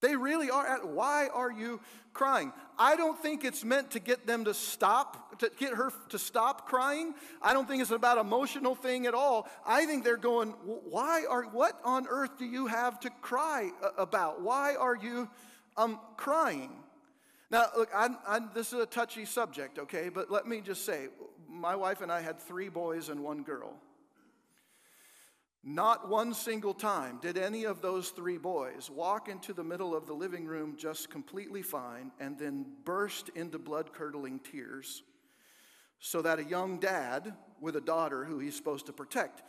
They 0.00 0.16
really 0.16 0.50
are 0.50 0.66
at, 0.66 0.87
why 0.88 1.28
are 1.33 1.50
you 1.50 1.80
crying? 2.12 2.52
I 2.78 2.97
don't 2.97 3.19
think 3.19 3.45
it's 3.45 3.64
meant 3.64 3.90
to 3.92 4.00
get 4.00 4.26
them 4.26 4.45
to 4.47 4.54
stop, 4.54 5.38
to 5.40 5.50
get 5.59 5.75
her 5.75 5.92
to 6.09 6.19
stop 6.19 6.66
crying. 6.66 7.14
I 7.42 7.52
don't 7.52 7.69
think 7.69 7.83
it's 7.83 7.90
about 7.90 8.19
emotional 8.19 8.75
thing 8.75 9.07
at 9.07 9.14
all. 9.14 9.49
I 9.66 9.85
think 9.85 10.04
they're 10.04 10.16
going, 10.16 10.50
why 10.64 11.25
are, 11.28 11.42
what 11.42 11.78
on 11.85 12.07
earth 12.09 12.38
do 12.38 12.47
you 12.47 12.66
have 12.66 12.99
to 13.00 13.11
cry 13.21 13.71
about? 13.99 14.40
Why 14.40 14.75
are 14.75 14.97
you 14.97 15.28
um, 15.76 16.00
crying? 16.16 16.73
Now, 17.50 17.66
look, 17.76 17.90
I'm, 17.95 18.16
I'm, 18.26 18.50
this 18.54 18.73
is 18.73 18.80
a 18.80 18.87
touchy 18.87 19.25
subject, 19.25 19.78
okay, 19.78 20.09
but 20.09 20.30
let 20.30 20.47
me 20.47 20.61
just 20.61 20.87
say, 20.87 21.09
my 21.49 21.75
wife 21.75 22.00
and 22.00 22.11
I 22.11 22.21
had 22.21 22.38
three 22.38 22.69
boys 22.69 23.09
and 23.09 23.23
one 23.23 23.42
girl. 23.42 23.75
Not 25.62 26.09
one 26.09 26.33
single 26.33 26.73
time 26.73 27.19
did 27.21 27.37
any 27.37 27.64
of 27.64 27.83
those 27.83 28.11
three 28.11 28.38
boys 28.38 28.90
walk 28.90 29.29
into 29.29 29.52
the 29.52 29.62
middle 29.62 29.95
of 29.95 30.07
the 30.07 30.14
living 30.14 30.47
room 30.47 30.75
just 30.79 31.11
completely 31.11 31.61
fine 31.61 32.12
and 32.19 32.38
then 32.38 32.64
burst 32.85 33.29
into 33.35 33.59
blood 33.59 33.93
curdling 33.93 34.40
tears 34.40 35.02
so 35.99 36.23
that 36.23 36.38
a 36.38 36.45
young 36.45 36.79
dad 36.79 37.35
with 37.61 37.76
a 37.76 37.81
daughter 37.81 38.25
who 38.25 38.38
he's 38.38 38.57
supposed 38.57 38.87
to 38.87 38.93
protect 38.93 39.43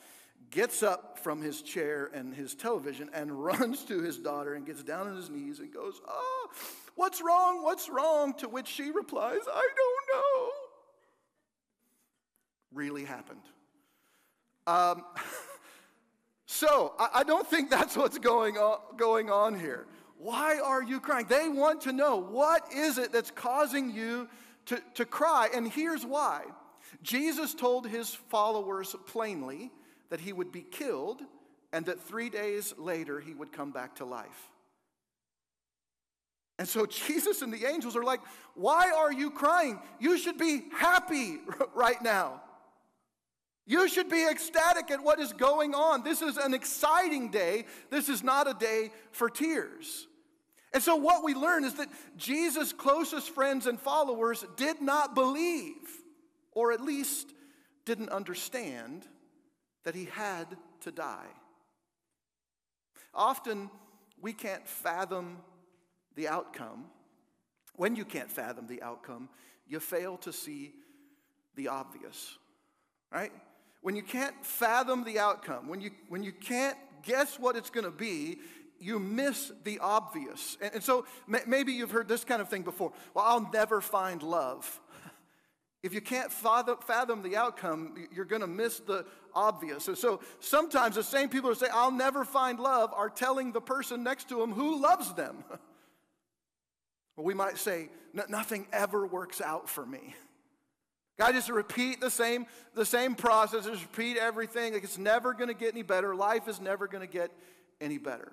gets 0.50 0.84
up 0.84 1.18
from 1.18 1.42
his 1.42 1.62
chair 1.62 2.12
and 2.14 2.36
his 2.36 2.56
television 2.56 3.10
and 3.14 3.32
runs 3.44 3.86
to 3.86 4.02
his 4.02 4.18
daughter 4.18 4.56
and 4.56 4.66
gets 4.66 4.84
down 4.84 5.08
on 5.08 5.16
his 5.16 5.30
knees 5.30 5.60
and 5.60 5.74
goes, 5.74 6.02
Oh, 6.06 6.50
what's 6.96 7.22
wrong? 7.22 7.64
What's 7.64 7.90
wrong? 7.90 8.34
To 8.40 8.50
which 8.50 8.68
she 8.68 8.92
replies, 8.92 9.40
I 9.48 9.70
don't 9.78 10.14
know. 10.14 10.50
Really 12.74 13.06
happened. 13.06 13.44
Um, 14.68 15.04
So 16.62 16.94
I, 17.00 17.24
don't 17.24 17.48
think 17.48 17.72
that's 17.72 17.98
what's 17.98 18.20
going 18.20 18.56
on, 18.60 18.78
going 18.96 19.32
on 19.32 19.60
here. 19.60 19.88
Why 20.20 20.60
are 20.64 20.84
you 20.84 21.00
crying? 21.00 21.26
They 21.28 21.50
want 21.50 21.82
to 21.82 21.92
know 21.92 22.18
what 22.18 22.72
is 22.72 23.00
it 23.00 23.12
that's 23.12 23.32
causing 23.32 23.90
you 23.90 24.30
to, 24.68 24.80
to 24.94 25.06
cry? 25.06 25.50
And 25.56 25.68
here's 25.68 26.06
why 26.06 26.44
Jesus 27.02 27.56
told 27.56 27.88
his 27.88 28.14
followers 28.14 28.96
plainly 29.08 29.72
that 30.12 30.20
he 30.20 30.34
would 30.34 30.52
be 30.52 30.62
killed 30.62 31.24
and 31.74 31.84
that 31.88 32.00
three 32.00 32.30
days 32.30 32.76
later 32.78 33.20
he 33.20 33.34
would 33.34 33.52
come 33.52 33.72
back 33.72 33.96
to 33.96 34.06
life. 34.06 34.52
And 36.60 36.68
so 36.68 36.86
Jesus 37.08 37.42
and 37.42 37.52
the 37.52 37.66
angels 37.66 37.96
are 37.96 38.04
like, 38.04 38.22
Why 38.54 38.92
are 38.96 39.12
you 39.12 39.32
crying? 39.32 39.80
You 40.00 40.16
should 40.16 40.38
be 40.38 40.66
happy 40.78 41.40
right 41.74 42.00
now. 42.04 42.44
You 43.72 43.88
should 43.88 44.10
be 44.10 44.28
ecstatic 44.28 44.92
at 44.92 45.02
what 45.02 45.22
is 45.22 45.32
going 45.32 45.74
on. 45.74 46.04
This 46.04 46.22
is 46.22 46.36
an 46.36 46.54
exciting 46.54 47.32
day. 47.32 47.64
This 47.90 48.10
is 48.10 48.22
not 48.22 48.46
a 48.46 48.54
day 48.54 48.92
for 49.14 49.30
tears. 49.30 50.08
And 50.74 50.84
so, 50.84 50.98
what 50.98 51.24
we 51.24 51.34
learn 51.34 51.64
is 51.64 51.76
that 51.76 51.88
Jesus' 52.18 52.74
closest 52.74 53.30
friends 53.30 53.68
and 53.68 53.80
followers 53.80 54.44
did 54.58 54.82
not 54.82 55.16
believe, 55.16 55.88
or 56.52 56.74
at 56.74 56.82
least 56.82 57.32
didn't 57.86 58.10
understand, 58.10 59.08
that 59.86 59.96
he 59.96 60.04
had 60.04 60.48
to 60.82 60.92
die. 60.92 61.32
Often, 63.14 63.70
we 64.22 64.34
can't 64.34 64.68
fathom 64.68 65.38
the 66.16 66.28
outcome. 66.28 66.88
When 67.78 67.96
you 67.96 68.04
can't 68.04 68.30
fathom 68.30 68.68
the 68.68 68.82
outcome, 68.82 69.30
you 69.66 69.80
fail 69.80 70.18
to 70.18 70.34
see 70.34 70.74
the 71.56 71.70
obvious, 71.70 72.38
right? 73.14 73.32
When 73.82 73.96
you 73.96 74.04
can't 74.04 74.36
fathom 74.46 75.04
the 75.04 75.20
outcome, 75.20 75.68
when 75.68 75.82
you, 75.82 75.92
when 76.08 76.24
you 76.24 76.32
can't 76.32 76.78
guess 77.04 77.40
what 77.40 77.56
it's 77.56 77.70
going 77.70 77.86
to 77.86 77.92
be, 77.92 78.38
you 78.80 79.00
miss 79.00 79.52
the 79.64 79.80
obvious. 79.80 80.58
And, 80.62 80.76
and 80.76 80.84
so 80.84 81.06
maybe 81.28 81.74
you've 81.74 81.92
heard 81.92 82.08
this 82.08 82.24
kind 82.24 82.42
of 82.42 82.50
thing 82.50 82.64
before. 82.64 82.92
Well, 83.14 83.26
I'll 83.26 83.50
never 83.52 83.82
find 83.82 84.22
love. 84.24 84.80
If 85.84 85.96
you 85.96 86.02
can't 86.02 86.32
fathom, 86.32 86.78
fathom 86.86 87.24
the 87.24 87.36
outcome, 87.38 88.08
you're 88.14 88.24
going 88.24 88.42
to 88.42 88.48
miss 88.48 88.78
the 88.82 89.04
obvious. 89.34 89.88
And 89.88 89.98
so 89.98 90.20
sometimes 90.40 90.94
the 90.94 91.02
same 91.02 91.28
people 91.28 91.50
who 91.50 91.56
say, 91.56 91.70
I'll 91.74 91.92
never 91.92 92.24
find 92.24 92.60
love, 92.60 92.94
are 92.94 93.10
telling 93.10 93.52
the 93.52 93.62
person 93.62 94.04
next 94.04 94.30
to 94.30 94.36
them 94.36 94.54
who 94.54 94.80
loves 94.80 95.12
them. 95.16 95.44
Or 97.18 97.24
we 97.26 97.34
might 97.34 97.58
say, 97.58 97.90
nothing 98.14 98.68
ever 98.72 99.08
works 99.08 99.42
out 99.42 99.68
for 99.68 99.84
me. 99.84 100.14
God 101.22 101.36
just 101.36 101.50
repeat 101.50 102.02
the 102.02 102.10
same, 102.10 102.48
the 102.74 102.84
same 102.84 103.14
process, 103.14 103.68
just 103.68 103.84
repeat 103.84 104.18
everything. 104.18 104.74
Like 104.74 104.84
it's 104.84 104.98
never 104.98 105.36
going 105.36 105.50
to 105.50 105.54
get 105.54 105.72
any 105.72 105.84
better. 105.84 106.16
Life 106.16 106.48
is 106.48 106.60
never 106.60 106.88
going 106.88 107.08
to 107.08 107.14
get 107.14 107.30
any 107.80 108.00
better. 108.00 108.32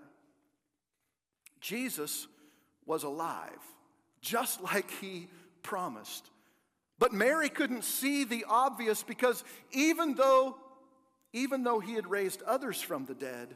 Jesus 1.60 2.26
was 2.86 3.02
alive, 3.02 3.60
just 4.22 4.62
like 4.62 4.90
he 5.02 5.28
promised. 5.62 6.30
But 6.98 7.12
Mary 7.12 7.50
couldn't 7.50 7.84
see 7.84 8.24
the 8.24 8.46
obvious 8.48 9.02
because 9.02 9.44
even 9.72 10.14
though, 10.14 10.56
even 11.34 11.64
though 11.64 11.80
he 11.80 11.92
had 11.92 12.06
raised 12.06 12.40
others 12.40 12.80
from 12.80 13.04
the 13.04 13.14
dead, 13.14 13.54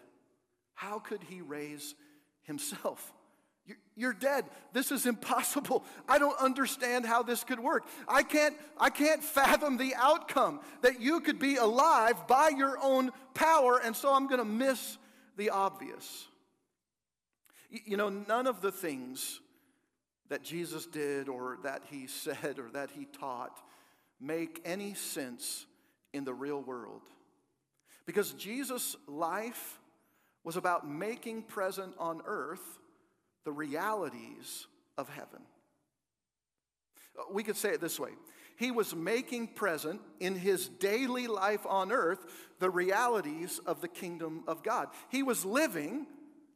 how 0.75 0.99
could 0.99 1.23
he 1.23 1.41
raise 1.41 1.95
himself? 2.43 3.15
You're 3.95 4.14
dead. 4.14 4.47
This 4.73 4.90
is 4.90 5.07
impossible. 5.07 5.85
I 6.09 6.19
don't 6.19 6.38
understand 6.40 7.07
how 7.07 7.23
this 7.23 7.45
could 7.45 7.61
work. 7.61 7.85
I 8.09 8.23
can't, 8.23 8.57
I 8.78 8.90
can't 8.90 9.23
fathom 9.23 9.76
the 9.76 9.95
outcome 9.97 10.61
that 10.81 11.00
you 11.00 11.21
could 11.21 11.38
be 11.38 11.57
alive 11.57 12.26
by 12.26 12.49
your 12.49 12.78
own 12.83 13.11
power, 13.35 13.78
and 13.78 13.95
so 13.95 14.12
I'm 14.12 14.26
going 14.26 14.40
to 14.40 14.45
miss 14.45 14.99
the 15.37 15.50
obvious. 15.50 16.26
You 17.71 17.97
know, 17.97 18.09
none 18.09 18.47
of 18.47 18.61
the 18.61 18.73
things 18.73 19.40
that 20.28 20.42
Jesus 20.42 20.87
did 20.87 21.28
or 21.28 21.59
that 21.62 21.83
he 21.90 22.07
said 22.07 22.59
or 22.59 22.71
that 22.73 22.90
he 22.90 23.04
taught 23.04 23.61
make 24.21 24.61
any 24.64 24.95
sense 24.95 25.66
in 26.12 26.25
the 26.25 26.34
real 26.34 26.60
world. 26.60 27.02
Because 28.06 28.32
Jesus' 28.32 28.97
life 29.06 29.78
was 30.45 30.56
about 30.56 30.89
making 30.89 31.43
present 31.43 31.95
on 31.99 32.23
earth 32.25 32.78
the 33.45 33.52
realities 33.52 34.67
of 34.99 35.09
heaven. 35.09 35.43
We 37.33 37.43
could 37.43 37.57
say 37.57 37.71
it 37.71 37.81
this 37.81 38.00
way 38.00 38.11
He 38.57 38.71
was 38.71 38.95
making 38.95 39.49
present 39.49 40.00
in 40.21 40.35
his 40.35 40.69
daily 40.69 41.26
life 41.26 41.67
on 41.67 41.93
earth 41.93 42.25
the 42.59 42.71
realities 42.71 43.61
of 43.67 43.81
the 43.81 43.89
kingdom 43.89 44.45
of 44.47 44.63
God. 44.63 44.89
He 45.11 45.23
was 45.23 45.45
living 45.45 46.07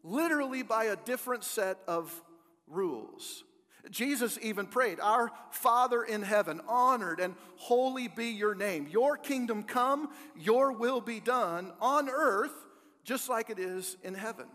literally 0.03 0.63
by 0.63 0.85
a 0.85 0.97
different 0.97 1.45
set 1.45 1.79
of 1.87 2.23
rules. 2.67 3.45
Jesus 3.91 4.39
even 4.43 4.67
prayed, 4.67 4.99
Our 5.01 5.31
Father 5.51 6.03
in 6.03 6.23
heaven, 6.23 6.61
honored 6.67 7.21
and 7.21 7.35
holy 7.57 8.09
be 8.09 8.27
your 8.27 8.55
name. 8.55 8.89
Your 8.91 9.17
kingdom 9.17 9.63
come, 9.63 10.11
your 10.37 10.73
will 10.73 11.01
be 11.01 11.21
done 11.21 11.73
on 11.81 12.09
earth 12.09 12.67
just 13.07 13.29
like 13.29 13.51
it 13.51 13.59
is 13.59 13.97
in 14.03 14.15
heaven. 14.15 14.47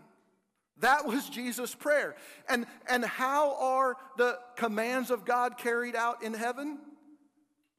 That 0.82 1.06
was 1.06 1.28
Jesus' 1.28 1.74
prayer. 1.74 2.16
And, 2.48 2.66
and 2.88 3.04
how 3.04 3.56
are 3.58 3.96
the 4.16 4.38
commands 4.56 5.10
of 5.10 5.24
God 5.24 5.56
carried 5.56 5.94
out 5.94 6.24
in 6.24 6.34
heaven? 6.34 6.78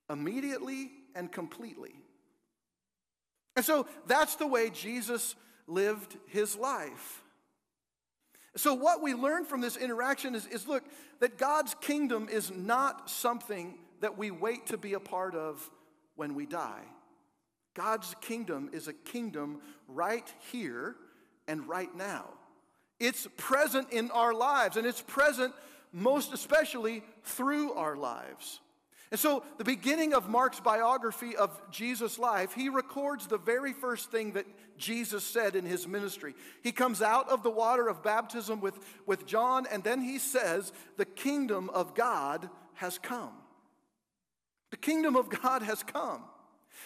Immediately 0.10 0.90
and 1.14 1.30
completely. 1.30 1.94
And 3.58 3.64
so 3.64 3.88
that's 4.08 4.38
the 4.38 4.48
way 4.48 4.70
Jesus 4.70 5.36
lived 5.68 6.18
his 6.28 6.56
life. 6.56 7.24
So, 8.56 8.74
what 8.74 9.02
we 9.02 9.14
learn 9.14 9.46
from 9.46 9.62
this 9.62 9.78
interaction 9.78 10.34
is, 10.36 10.46
is 10.46 10.68
look, 10.68 10.84
that 11.20 11.38
God's 11.38 11.76
kingdom 11.82 12.30
is 12.32 12.52
not 12.52 13.10
something 13.10 13.80
that 14.00 14.18
we 14.18 14.32
wait 14.32 14.68
to 14.68 14.78
be 14.78 14.94
a 14.94 15.00
part 15.00 15.36
of 15.36 15.70
when 16.16 16.36
we 16.36 16.46
die. 16.46 16.84
God's 17.74 18.16
kingdom 18.22 18.70
is 18.72 18.88
a 18.88 18.94
kingdom 18.94 19.60
right 19.88 20.32
here 20.52 20.96
and 21.48 21.68
right 21.68 21.94
now. 21.96 22.26
It's 23.04 23.28
present 23.36 23.92
in 23.92 24.12
our 24.12 24.34
lives, 24.34 24.78
and 24.78 24.88
it's 24.88 25.02
present 25.02 25.54
most 25.92 26.34
especially 26.34 27.04
through 27.24 27.74
our 27.74 27.98
lives. 27.98 28.62
And 29.12 29.20
so, 29.20 29.44
the 29.58 29.66
beginning 29.66 30.14
of 30.14 30.30
Mark's 30.30 30.62
biography 30.62 31.36
of 31.36 31.60
Jesus' 31.70 32.18
life, 32.18 32.54
he 32.54 32.70
records 32.70 33.28
the 33.28 33.38
very 33.38 33.74
first 33.74 34.10
thing 34.10 34.32
that 34.32 34.46
Jesus 34.78 35.26
said 35.26 35.58
in 35.58 35.66
his 35.66 35.86
ministry. 35.86 36.34
He 36.64 36.72
comes 36.72 37.02
out 37.02 37.28
of 37.28 37.44
the 37.44 37.52
water 37.52 37.90
of 37.90 38.02
baptism 38.04 38.62
with, 38.62 38.80
with 39.06 39.26
John, 39.26 39.68
and 39.70 39.84
then 39.84 40.00
he 40.00 40.18
says, 40.18 40.72
The 40.96 41.04
kingdom 41.04 41.70
of 41.72 41.96
God 41.96 42.50
has 42.76 42.98
come. 42.98 43.34
The 44.72 44.78
kingdom 44.78 45.18
of 45.18 45.30
God 45.30 45.62
has 45.62 45.84
come. 45.84 46.24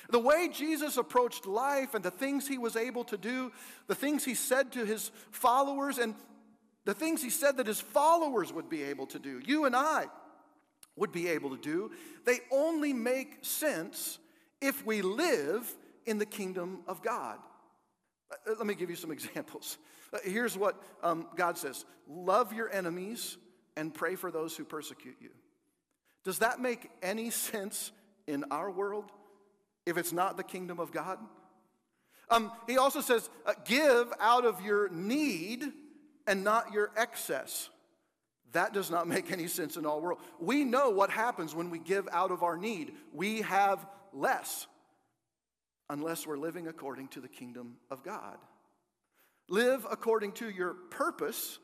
The 0.09 0.19
way 0.19 0.49
Jesus 0.51 0.97
approached 0.97 1.45
life 1.45 1.93
and 1.93 2.03
the 2.03 2.11
things 2.11 2.47
he 2.47 2.57
was 2.57 2.75
able 2.75 3.03
to 3.05 3.17
do, 3.17 3.51
the 3.87 3.95
things 3.95 4.23
he 4.23 4.35
said 4.35 4.71
to 4.73 4.85
his 4.85 5.11
followers, 5.31 5.97
and 5.97 6.15
the 6.85 6.93
things 6.93 7.21
he 7.21 7.29
said 7.29 7.57
that 7.57 7.67
his 7.67 7.81
followers 7.81 8.53
would 8.53 8.69
be 8.69 8.83
able 8.83 9.07
to 9.07 9.19
do, 9.19 9.41
you 9.45 9.65
and 9.65 9.75
I 9.75 10.07
would 10.95 11.11
be 11.11 11.27
able 11.27 11.49
to 11.51 11.61
do, 11.61 11.91
they 12.25 12.39
only 12.51 12.93
make 12.93 13.39
sense 13.41 14.19
if 14.61 14.85
we 14.85 15.01
live 15.01 15.75
in 16.05 16.17
the 16.17 16.25
kingdom 16.25 16.79
of 16.87 17.01
God. 17.01 17.37
Uh, 18.31 18.53
let 18.57 18.65
me 18.65 18.75
give 18.75 18.89
you 18.89 18.95
some 18.95 19.11
examples. 19.17 19.77
Uh, 20.13 20.19
here's 20.23 20.57
what 20.57 20.81
um, 21.03 21.27
God 21.35 21.57
says 21.57 21.85
Love 22.07 22.53
your 22.53 22.71
enemies 22.71 23.37
and 23.75 23.93
pray 23.93 24.15
for 24.15 24.31
those 24.31 24.55
who 24.55 24.63
persecute 24.63 25.17
you. 25.21 25.29
Does 26.23 26.39
that 26.39 26.59
make 26.59 26.89
any 27.01 27.29
sense 27.31 27.91
in 28.27 28.45
our 28.51 28.71
world? 28.71 29.11
If 29.87 29.97
it's 29.97 30.13
not 30.13 30.37
the 30.37 30.43
kingdom 30.43 30.79
of 30.79 30.91
God? 30.91 31.17
Um, 32.29 32.51
he 32.67 32.77
also 32.77 33.01
says, 33.01 33.29
uh, 33.45 33.53
give 33.65 34.11
out 34.19 34.45
of 34.45 34.61
your 34.61 34.89
need 34.89 35.63
and 36.27 36.43
not 36.43 36.73
your 36.73 36.91
excess. 36.97 37.69
That 38.51 38.73
does 38.73 38.91
not 38.91 39.07
make 39.15 39.31
any 39.31 39.47
sense 39.47 39.77
in 39.77 39.85
all 39.85 40.01
world. 40.01 40.19
We 40.39 40.63
know 40.63 40.89
what 40.89 41.09
happens 41.09 41.55
when 41.55 41.69
we 41.69 41.79
give 41.79 42.07
out 42.11 42.31
of 42.31 42.43
our 42.43 42.57
need. 42.57 42.93
We 43.13 43.41
have 43.41 43.85
less 44.13 44.67
unless 45.89 46.27
we're 46.27 46.37
living 46.37 46.67
according 46.67 47.07
to 47.09 47.21
the 47.21 47.29
kingdom 47.29 47.77
of 47.89 48.03
God. 48.03 48.37
Live 49.49 49.87
according 49.89 50.33
to 50.33 50.49
your 50.49 50.73
purpose, 50.73 51.59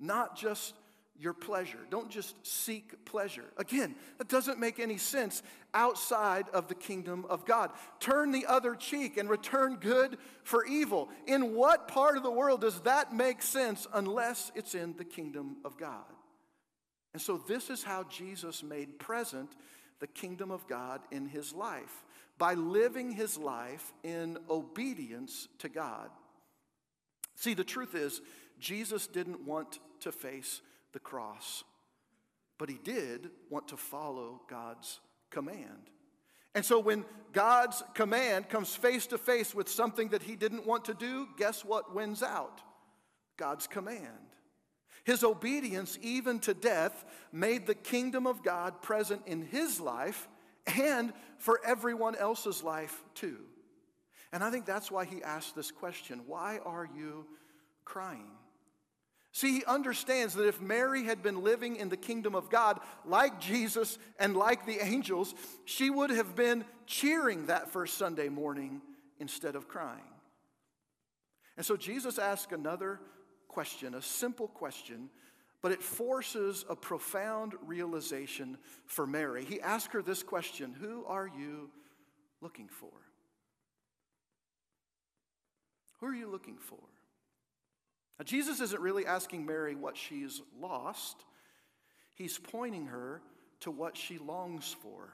not 0.00 0.36
just 0.36 0.74
your 1.18 1.32
pleasure. 1.32 1.78
Don't 1.90 2.10
just 2.10 2.34
seek 2.46 3.04
pleasure. 3.04 3.44
Again, 3.56 3.94
that 4.18 4.28
doesn't 4.28 4.58
make 4.58 4.78
any 4.78 4.98
sense 4.98 5.42
outside 5.74 6.46
of 6.52 6.68
the 6.68 6.74
kingdom 6.74 7.24
of 7.28 7.44
God. 7.44 7.70
Turn 8.00 8.32
the 8.32 8.46
other 8.46 8.74
cheek 8.74 9.16
and 9.16 9.28
return 9.28 9.76
good 9.76 10.18
for 10.44 10.64
evil. 10.66 11.08
In 11.26 11.54
what 11.54 11.88
part 11.88 12.16
of 12.16 12.22
the 12.22 12.30
world 12.30 12.60
does 12.60 12.80
that 12.80 13.14
make 13.14 13.42
sense 13.42 13.86
unless 13.92 14.52
it's 14.54 14.74
in 14.74 14.94
the 14.96 15.04
kingdom 15.04 15.56
of 15.64 15.76
God? 15.76 16.04
And 17.12 17.22
so, 17.22 17.38
this 17.48 17.70
is 17.70 17.82
how 17.82 18.04
Jesus 18.04 18.62
made 18.62 18.98
present 18.98 19.50
the 20.00 20.06
kingdom 20.06 20.50
of 20.50 20.66
God 20.66 21.00
in 21.10 21.26
his 21.26 21.54
life 21.54 22.04
by 22.38 22.54
living 22.54 23.10
his 23.10 23.38
life 23.38 23.94
in 24.02 24.36
obedience 24.50 25.48
to 25.58 25.70
God. 25.70 26.10
See, 27.34 27.54
the 27.54 27.64
truth 27.64 27.94
is, 27.94 28.20
Jesus 28.58 29.06
didn't 29.06 29.46
want 29.46 29.78
to 30.00 30.12
face 30.12 30.60
the 30.92 30.98
cross, 30.98 31.64
but 32.58 32.68
he 32.68 32.78
did 32.82 33.30
want 33.50 33.68
to 33.68 33.76
follow 33.76 34.40
God's 34.48 35.00
command. 35.30 35.90
And 36.54 36.64
so 36.64 36.80
when 36.80 37.04
God's 37.32 37.82
command 37.94 38.48
comes 38.48 38.74
face 38.74 39.06
to 39.08 39.18
face 39.18 39.54
with 39.54 39.68
something 39.68 40.08
that 40.08 40.22
he 40.22 40.36
didn't 40.36 40.66
want 40.66 40.86
to 40.86 40.94
do, 40.94 41.28
guess 41.36 41.64
what 41.64 41.94
wins 41.94 42.22
out? 42.22 42.62
God's 43.36 43.66
command. 43.66 44.32
His 45.04 45.22
obedience, 45.22 45.98
even 46.02 46.40
to 46.40 46.54
death, 46.54 47.04
made 47.30 47.66
the 47.66 47.74
kingdom 47.74 48.26
of 48.26 48.42
God 48.42 48.80
present 48.82 49.22
in 49.26 49.42
his 49.42 49.80
life 49.80 50.28
and 50.66 51.12
for 51.38 51.60
everyone 51.64 52.16
else's 52.16 52.62
life 52.62 53.04
too. 53.14 53.38
And 54.32 54.42
I 54.42 54.50
think 54.50 54.66
that's 54.66 54.90
why 54.90 55.04
he 55.04 55.22
asked 55.22 55.54
this 55.54 55.70
question 55.70 56.22
Why 56.26 56.58
are 56.64 56.88
you 56.96 57.26
crying? 57.84 58.30
See, 59.36 59.58
he 59.58 59.64
understands 59.66 60.32
that 60.32 60.48
if 60.48 60.62
Mary 60.62 61.04
had 61.04 61.22
been 61.22 61.42
living 61.42 61.76
in 61.76 61.90
the 61.90 61.96
kingdom 61.98 62.34
of 62.34 62.48
God 62.48 62.80
like 63.04 63.38
Jesus 63.38 63.98
and 64.18 64.34
like 64.34 64.64
the 64.64 64.82
angels, 64.82 65.34
she 65.66 65.90
would 65.90 66.08
have 66.08 66.34
been 66.34 66.64
cheering 66.86 67.44
that 67.44 67.70
first 67.70 67.98
Sunday 67.98 68.30
morning 68.30 68.80
instead 69.20 69.54
of 69.54 69.68
crying. 69.68 70.08
And 71.58 71.66
so 71.66 71.76
Jesus 71.76 72.18
asks 72.18 72.50
another 72.50 72.98
question, 73.46 73.94
a 73.94 74.00
simple 74.00 74.48
question, 74.48 75.10
but 75.60 75.70
it 75.70 75.82
forces 75.82 76.64
a 76.70 76.74
profound 76.74 77.52
realization 77.66 78.56
for 78.86 79.06
Mary. 79.06 79.44
He 79.44 79.60
asks 79.60 79.92
her 79.92 80.00
this 80.00 80.22
question 80.22 80.74
Who 80.80 81.04
are 81.04 81.28
you 81.28 81.68
looking 82.40 82.68
for? 82.68 82.88
Who 86.00 86.06
are 86.06 86.14
you 86.14 86.30
looking 86.30 86.56
for? 86.56 86.78
Now, 88.18 88.24
Jesus 88.24 88.60
isn't 88.60 88.80
really 88.80 89.06
asking 89.06 89.44
Mary 89.44 89.74
what 89.74 89.96
she's 89.96 90.42
lost, 90.60 91.24
he's 92.14 92.38
pointing 92.38 92.86
her 92.86 93.22
to 93.60 93.70
what 93.70 93.96
she 93.96 94.18
longs 94.18 94.74
for. 94.82 95.12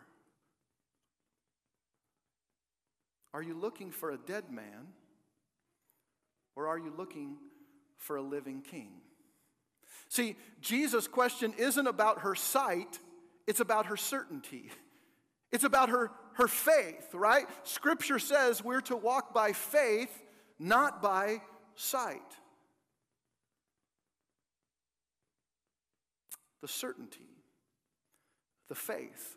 Are 3.35 3.43
you 3.43 3.55
looking 3.55 3.91
for 3.91 4.11
a 4.11 4.19
dead 4.19 4.51
man, 4.51 4.89
or 6.55 6.69
are 6.69 6.79
you 6.79 6.93
looking 6.97 7.39
for 7.97 8.17
a 8.17 8.23
living 8.23 8.61
king? 8.61 8.91
See, 10.09 10.37
Jesus' 10.61 11.09
question 11.09 11.55
isn't 11.57 11.87
about 11.87 12.21
her 12.21 12.35
sight, 12.35 12.99
it's 13.47 13.61
about 13.61 13.87
her 13.87 13.97
certainty. 13.97 14.71
It's 15.51 15.65
about 15.65 15.91
her, 15.91 16.11
her 16.35 16.49
faith, 16.49 17.13
right? 17.13 17.47
Scripture 17.65 18.19
says 18.19 18.65
we're 18.65 18.81
to 18.83 18.97
walk 18.97 19.35
by 19.35 19.53
faith, 19.53 20.23
not 20.59 21.03
by 21.03 21.43
sight. 21.75 22.21
The 26.63 26.69
certainty, 26.69 27.29
the 28.69 28.75
faith 28.75 29.37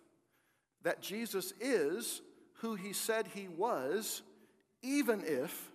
that 0.83 1.01
Jesus 1.01 1.51
is 1.59 2.21
who 2.59 2.75
he 2.75 2.93
said 2.93 3.27
he 3.33 3.47
was, 3.47 4.21
even 4.81 5.23
if 5.25 5.71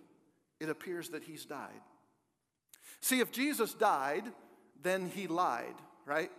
it 0.59 0.69
appears 0.69 1.09
that 1.09 1.23
he's 1.23 1.45
died. 1.45 1.81
See, 3.01 3.19
if 3.19 3.31
Jesus 3.31 3.73
died, 3.73 4.23
then 4.81 5.11
he 5.13 5.27
lied, 5.27 5.75
right? 6.05 6.31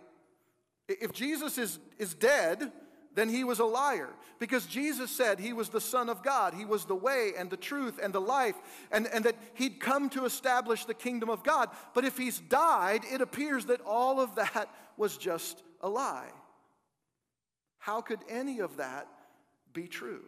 If 0.89 1.13
Jesus 1.13 1.57
is, 1.57 1.79
is 1.99 2.13
dead, 2.13 2.71
then 3.15 3.29
he 3.29 3.43
was 3.43 3.59
a 3.59 3.65
liar. 3.65 4.09
Because 4.39 4.65
Jesus 4.65 5.11
said 5.11 5.39
he 5.39 5.53
was 5.53 5.69
the 5.69 5.81
Son 5.81 6.09
of 6.09 6.23
God, 6.23 6.53
he 6.53 6.65
was 6.65 6.85
the 6.85 6.95
way 6.95 7.33
and 7.37 7.49
the 7.49 7.57
truth 7.57 7.99
and 8.01 8.13
the 8.13 8.21
life, 8.21 8.55
and, 8.91 9.07
and 9.07 9.23
that 9.25 9.35
he'd 9.53 9.79
come 9.79 10.09
to 10.09 10.25
establish 10.25 10.85
the 10.85 10.93
kingdom 10.93 11.29
of 11.29 11.43
God. 11.43 11.69
But 11.93 12.05
if 12.05 12.17
he's 12.17 12.39
died, 12.39 13.03
it 13.11 13.21
appears 13.21 13.65
that 13.67 13.81
all 13.85 14.19
of 14.19 14.35
that 14.35 14.69
was 14.97 15.17
just 15.17 15.63
a 15.81 15.89
lie. 15.89 16.31
How 17.77 18.01
could 18.01 18.19
any 18.29 18.59
of 18.59 18.77
that 18.77 19.07
be 19.73 19.87
true? 19.87 20.23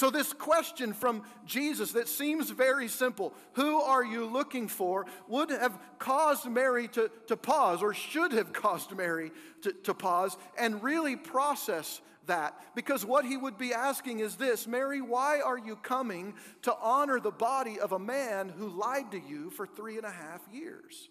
So, 0.00 0.08
this 0.08 0.32
question 0.32 0.94
from 0.94 1.24
Jesus 1.44 1.92
that 1.92 2.08
seems 2.08 2.48
very 2.48 2.88
simple, 2.88 3.34
who 3.52 3.82
are 3.82 4.02
you 4.02 4.24
looking 4.24 4.66
for, 4.66 5.04
would 5.28 5.50
have 5.50 5.78
caused 5.98 6.46
Mary 6.46 6.88
to, 6.88 7.10
to 7.26 7.36
pause, 7.36 7.82
or 7.82 7.92
should 7.92 8.32
have 8.32 8.50
caused 8.54 8.96
Mary 8.96 9.30
to, 9.60 9.74
to 9.74 9.92
pause 9.92 10.38
and 10.56 10.82
really 10.82 11.16
process 11.16 12.00
that. 12.28 12.58
Because 12.74 13.04
what 13.04 13.26
he 13.26 13.36
would 13.36 13.58
be 13.58 13.74
asking 13.74 14.20
is 14.20 14.36
this 14.36 14.66
Mary, 14.66 15.02
why 15.02 15.42
are 15.42 15.58
you 15.58 15.76
coming 15.76 16.32
to 16.62 16.74
honor 16.80 17.20
the 17.20 17.30
body 17.30 17.78
of 17.78 17.92
a 17.92 17.98
man 17.98 18.48
who 18.48 18.70
lied 18.70 19.10
to 19.10 19.20
you 19.20 19.50
for 19.50 19.66
three 19.66 19.98
and 19.98 20.06
a 20.06 20.10
half 20.10 20.40
years? 20.50 21.10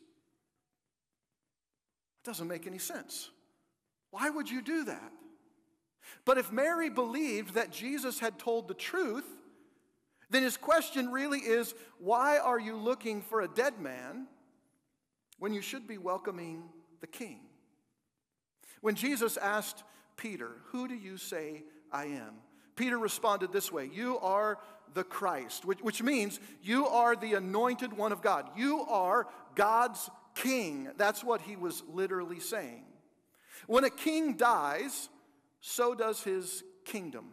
It 2.24 2.26
doesn't 2.26 2.48
make 2.48 2.66
any 2.66 2.80
sense. 2.80 3.30
Why 4.10 4.32
would 4.32 4.50
you 4.50 4.64
do 4.64 4.86
that? 4.86 5.12
But 6.26 6.38
if 6.38 6.52
Mary 6.52 6.90
believed 6.90 7.56
that 7.56 7.72
Jesus 7.72 8.20
had 8.20 8.38
told 8.40 8.68
the 8.68 8.74
truth, 8.74 9.26
then 10.30 10.44
his 10.44 10.58
question 10.58 11.12
really 11.12 11.40
is 11.40 11.74
why 11.98 12.38
are 12.38 12.60
you 12.60 12.76
looking 12.76 13.22
for 13.22 13.42
a 13.42 13.48
dead 13.48 13.80
man 13.80 14.28
when 15.40 15.54
you 15.54 15.62
should 15.62 15.88
be 15.88 15.98
welcoming 15.98 16.64
the 17.02 17.08
king? 17.08 17.42
When 18.82 18.96
Jesus 18.96 19.38
asked 19.38 19.84
Peter, 20.18 20.52
Who 20.68 20.88
do 20.88 20.96
you 20.96 21.18
say 21.18 21.64
I 21.92 22.06
am? 22.06 22.36
Peter 22.76 22.98
responded 22.98 23.52
this 23.52 23.72
way 23.72 23.90
You 23.92 24.20
are 24.20 24.60
the 24.94 25.04
Christ, 25.04 25.66
which, 25.66 25.80
which 25.80 26.02
means 26.02 26.40
you 26.62 26.88
are 26.88 27.16
the 27.16 27.34
anointed 27.34 27.94
one 27.94 28.12
of 28.12 28.22
God. 28.22 28.50
You 28.56 28.82
are 28.82 29.28
God's 29.56 30.10
king. 30.36 30.90
That's 30.98 31.24
what 31.24 31.42
he 31.42 31.56
was 31.56 31.84
literally 31.92 32.40
saying. 32.40 32.86
When 33.68 33.84
a 33.84 33.90
king 33.90 34.36
dies, 34.36 35.10
so 35.62 35.94
does 35.94 36.24
his 36.24 36.64
kingdom. 36.86 37.26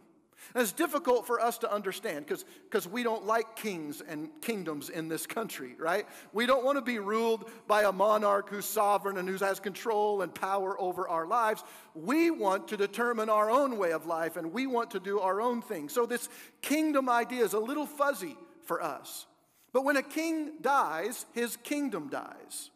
And 0.55 0.63
it's 0.63 0.73
difficult 0.73 1.27
for 1.27 1.41
us 1.41 1.59
to 1.59 1.73
understand 1.73 2.27
because 2.27 2.89
we 2.89 3.03
don't 3.03 3.27
like 3.27 3.57
kings 3.57 4.03
and 4.07 4.29
kingdoms 4.41 4.91
in 4.91 5.09
this 5.09 5.27
country, 5.27 5.75
right? 5.79 6.07
We 6.33 6.47
don't 6.47 6.65
want 6.65 6.77
to 6.77 6.83
be 6.83 6.99
ruled 6.99 7.51
by 7.67 7.83
a 7.83 7.93
monarch 7.93 8.49
who's 8.49 8.65
sovereign 8.65 9.19
and 9.19 9.29
who 9.29 9.37
has 9.45 9.61
control 9.61 10.23
and 10.23 10.35
power 10.35 10.81
over 10.81 11.09
our 11.09 11.27
lives. 11.27 11.65
We 11.95 12.31
want 12.31 12.69
to 12.69 12.77
determine 12.77 13.29
our 13.29 13.51
own 13.51 13.77
way 13.77 13.93
of 13.93 14.07
life 14.07 14.37
and 14.37 14.53
we 14.53 14.67
want 14.67 14.93
to 14.93 15.01
do 15.01 15.21
our 15.21 15.41
own 15.41 15.63
thing. 15.63 15.89
So 15.89 16.07
this 16.07 16.29
kingdom 16.63 17.09
idea 17.09 17.45
is 17.45 17.55
a 17.55 17.59
little 17.61 17.87
fuzzy 17.87 18.37
for 18.65 18.83
us. 18.83 19.27
But 19.73 19.85
when 19.85 19.97
a 19.97 20.03
king 20.03 20.53
dies, 20.61 21.27
his 21.35 21.57
kingdom 21.57 22.09
dies. 22.09 22.71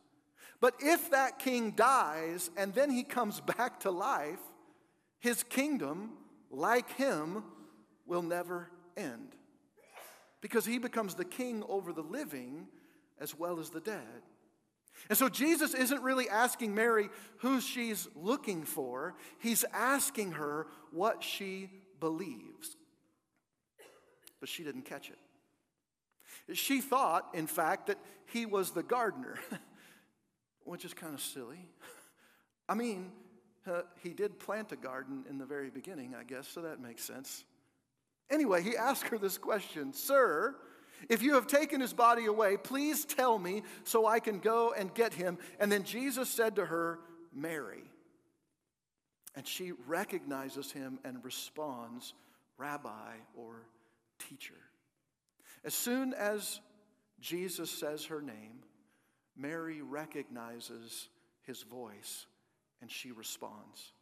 But 0.61 0.75
if 0.81 1.11
that 1.11 1.39
king 1.39 1.71
dies 1.71 2.51
and 2.57 2.75
then 2.75 2.91
he 2.91 3.05
comes 3.05 3.41
back 3.57 3.81
to 3.81 3.91
life, 3.91 4.41
his 5.21 5.43
kingdom, 5.45 6.11
like 6.51 6.91
him, 6.97 7.45
will 8.07 8.23
never 8.23 8.69
end. 8.97 9.37
Because 10.41 10.65
he 10.65 10.79
becomes 10.79 11.15
the 11.15 11.25
king 11.25 11.63
over 11.69 11.93
the 11.93 12.03
living 12.03 12.67
as 13.21 13.39
well 13.39 13.61
as 13.61 13.71
the 13.71 13.81
dead. 13.81 14.23
And 15.09 15.17
so 15.17 15.29
Jesus 15.29 15.75
isn't 15.75 16.03
really 16.03 16.29
asking 16.29 16.75
Mary 16.75 17.09
who 17.39 17.61
she's 17.61 18.09
looking 18.15 18.65
for, 18.65 19.15
he's 19.39 19.65
asking 19.73 20.33
her 20.33 20.67
what 20.91 21.23
she 21.23 21.71
believes. 22.01 22.77
But 24.41 24.49
she 24.49 24.65
didn't 24.65 24.87
catch 24.87 25.11
it. 25.11 26.57
She 26.57 26.81
thought, 26.81 27.29
in 27.35 27.47
fact, 27.47 27.87
that 27.89 27.99
he 28.27 28.47
was 28.47 28.71
the 28.71 28.83
gardener, 28.83 29.39
which 30.65 30.85
is 30.85 30.95
kind 30.95 31.15
of 31.15 31.21
silly. 31.21 31.69
I 32.69 32.75
mean, 32.75 33.13
uh, 33.67 33.83
he 34.03 34.11
did 34.11 34.39
plant 34.39 34.73
a 34.73 34.77
garden 34.77 35.25
in 35.29 35.39
the 35.39 35.45
very 35.45 35.71
beginning, 35.71 36.15
I 36.15 36.25
guess, 36.25 36.49
so 36.49 36.63
that 36.63 36.81
makes 36.81 37.05
sense. 37.05 37.45
Anyway, 38.31 38.63
he 38.63 38.77
asked 38.77 39.09
her 39.09 39.19
this 39.19 39.39
question 39.39 39.93
Sir, 39.93 40.55
if 41.09 41.23
you 41.23 41.35
have 41.35 41.47
taken 41.47 41.81
his 41.81 41.93
body 41.93 42.27
away, 42.27 42.57
please 42.57 43.05
tell 43.05 43.39
me 43.39 43.63
so 43.85 44.07
I 44.07 44.21
can 44.21 44.39
go 44.39 44.73
and 44.77 44.95
get 44.95 45.15
him. 45.15 45.39
And 45.59 45.71
then 45.71 45.85
Jesus 45.85 46.29
said 46.29 46.57
to 46.57 46.67
her, 46.67 47.01
Mary. 47.35 47.85
And 49.37 49.47
she 49.47 49.73
recognizes 49.87 50.73
him 50.73 50.99
and 51.05 51.25
responds, 51.25 52.15
Rabbi 52.59 53.15
or 53.35 53.67
teacher. 54.29 54.55
As 55.65 55.73
soon 55.73 56.13
as 56.15 56.61
Jesus 57.21 57.71
says 57.71 58.07
her 58.07 58.21
name, 58.21 58.65
Mary 59.37 59.81
recognizes 59.81 61.09
his 61.43 61.63
voice 61.63 62.27
and 62.81 62.91
she 62.91 63.13
responds. 63.13 63.93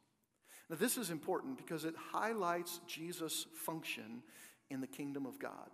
Now, 0.71 0.77
this 0.77 0.99
is 0.99 1.11
important 1.11 1.57
because 1.57 1.85
it 1.85 1.95
highlights 2.13 2.81
Jesus' 2.87 3.47
function 3.55 4.23
in 4.71 4.81
the 4.81 4.87
kingdom 4.87 5.25
of 5.27 5.39
God. 5.39 5.71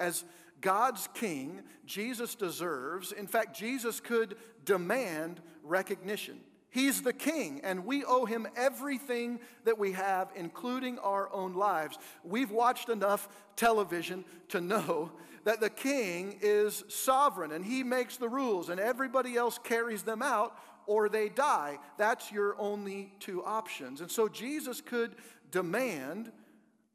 As 0.00 0.24
God's 0.60 1.08
king, 1.14 1.62
Jesus 1.84 2.34
deserves, 2.34 3.12
in 3.12 3.26
fact, 3.26 3.56
Jesus 3.56 4.00
could 4.00 4.36
demand 4.64 5.40
recognition. 5.62 6.40
He's 6.70 7.02
the 7.02 7.12
king, 7.12 7.60
and 7.62 7.86
we 7.86 8.04
owe 8.04 8.24
him 8.24 8.48
everything 8.56 9.38
that 9.64 9.78
we 9.78 9.92
have, 9.92 10.32
including 10.34 10.98
our 10.98 11.32
own 11.32 11.54
lives. 11.54 11.98
We've 12.24 12.50
watched 12.50 12.88
enough 12.88 13.28
television 13.54 14.24
to 14.48 14.60
know 14.60 15.12
that 15.44 15.60
the 15.60 15.70
king 15.70 16.38
is 16.40 16.82
sovereign 16.88 17.52
and 17.52 17.64
he 17.64 17.84
makes 17.84 18.16
the 18.16 18.28
rules, 18.28 18.70
and 18.70 18.80
everybody 18.80 19.36
else 19.36 19.58
carries 19.62 20.02
them 20.02 20.22
out 20.22 20.58
or 20.86 21.08
they 21.08 21.28
die. 21.28 21.78
That's 21.98 22.30
your 22.30 22.56
only 22.58 23.12
two 23.20 23.44
options. 23.44 24.00
And 24.00 24.10
so 24.10 24.28
Jesus 24.28 24.80
could 24.80 25.14
demand 25.50 26.32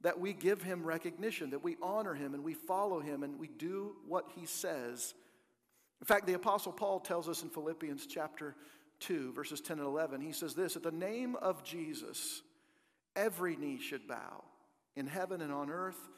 that 0.02 0.19
we 0.19 0.34
give 0.34 0.62
him 0.62 0.84
recognition, 0.84 1.49
that 1.49 1.63
we 1.63 1.78
honor 1.82 2.13
him 2.13 2.34
and 2.34 2.43
we 2.43 2.54
follow 2.54 2.99
him 2.99 3.23
and 3.23 3.39
we 3.39 3.47
do 3.47 3.95
what 4.08 4.25
he 4.36 4.45
says. 4.45 5.13
In 6.02 6.06
fact, 6.06 6.25
the 6.25 6.34
Apostle 6.34 6.71
Paul 6.71 6.99
tells 6.99 7.28
us 7.28 7.43
in 7.43 7.49
Philippians 7.49 8.06
chapter 8.06 8.56
2, 9.02 9.34
verses 9.34 9.62
10 9.62 9.80
and 9.80 9.88
11, 9.88 10.21
he 10.21 10.32
says 10.32 10.54
this 10.54 10.75
At 10.75 10.84
the 10.84 10.91
name 10.91 11.36
of 11.36 11.63
Jesus, 11.63 12.41
every 13.15 13.56
knee 13.56 13.80
should 13.80 14.08
bow 14.08 14.43
in 14.95 15.08
heaven 15.08 15.41
and 15.41 15.52
on 15.52 15.69
earth 15.69 16.10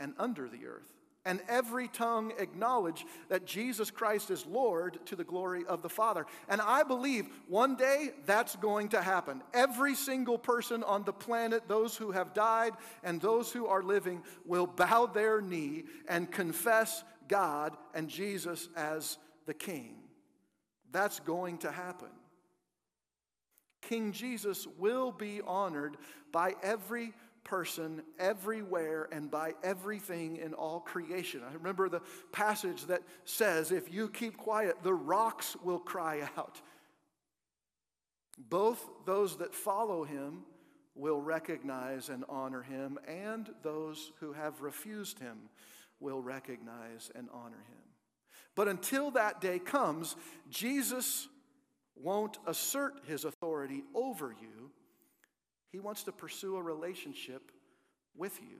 and 0.00 0.14
under 0.18 0.48
the 0.48 0.66
earth, 0.66 0.92
and 1.24 1.42
every 1.48 1.88
tongue 1.88 2.32
acknowledge 2.38 3.04
that 3.28 3.44
Jesus 3.44 3.90
Christ 3.90 4.30
is 4.30 4.46
Lord 4.46 4.98
to 5.06 5.16
the 5.16 5.24
glory 5.24 5.64
of 5.66 5.82
the 5.82 5.88
Father. 5.88 6.24
And 6.48 6.60
I 6.62 6.82
believe 6.82 7.28
one 7.46 7.76
day 7.76 8.10
that's 8.24 8.56
going 8.56 8.88
to 8.90 9.02
happen. 9.02 9.42
Every 9.52 9.94
single 9.94 10.38
person 10.38 10.82
on 10.82 11.04
the 11.04 11.12
planet, 11.12 11.68
those 11.68 11.96
who 11.96 12.10
have 12.12 12.32
died 12.32 12.72
and 13.02 13.20
those 13.20 13.52
who 13.52 13.66
are 13.66 13.82
living, 13.82 14.22
will 14.46 14.66
bow 14.66 15.06
their 15.06 15.42
knee 15.42 15.84
and 16.08 16.30
confess 16.30 17.04
God 17.28 17.76
and 17.94 18.08
Jesus 18.08 18.68
as 18.74 19.18
the 19.46 19.54
King. 19.54 19.96
That's 20.90 21.20
going 21.20 21.58
to 21.58 21.70
happen. 21.70 22.08
King 23.82 24.12
Jesus 24.12 24.66
will 24.78 25.12
be 25.12 25.40
honored 25.46 25.96
by 26.32 26.54
every 26.62 27.12
person 27.44 28.02
everywhere 28.18 29.08
and 29.12 29.30
by 29.30 29.54
everything 29.62 30.36
in 30.36 30.54
all 30.54 30.80
creation. 30.80 31.42
I 31.48 31.54
remember 31.54 31.88
the 31.88 32.02
passage 32.32 32.86
that 32.86 33.02
says, 33.24 33.72
If 33.72 33.92
you 33.92 34.08
keep 34.08 34.36
quiet, 34.36 34.76
the 34.82 34.94
rocks 34.94 35.56
will 35.62 35.78
cry 35.78 36.28
out. 36.36 36.60
Both 38.38 38.88
those 39.04 39.36
that 39.38 39.54
follow 39.54 40.04
him 40.04 40.44
will 40.94 41.20
recognize 41.20 42.08
and 42.08 42.24
honor 42.28 42.62
him, 42.62 42.98
and 43.06 43.48
those 43.62 44.12
who 44.20 44.32
have 44.32 44.60
refused 44.60 45.18
him 45.18 45.38
will 45.98 46.22
recognize 46.22 47.10
and 47.14 47.28
honor 47.32 47.64
him. 47.68 47.82
But 48.54 48.68
until 48.68 49.10
that 49.12 49.40
day 49.40 49.58
comes, 49.58 50.16
Jesus 50.48 51.28
won't 51.94 52.38
assert 52.46 53.00
his 53.06 53.24
authority 53.24 53.84
over 53.94 54.34
you, 54.40 54.70
he 55.70 55.78
wants 55.78 56.04
to 56.04 56.12
pursue 56.12 56.56
a 56.56 56.62
relationship 56.62 57.50
with 58.16 58.40
you. 58.40 58.58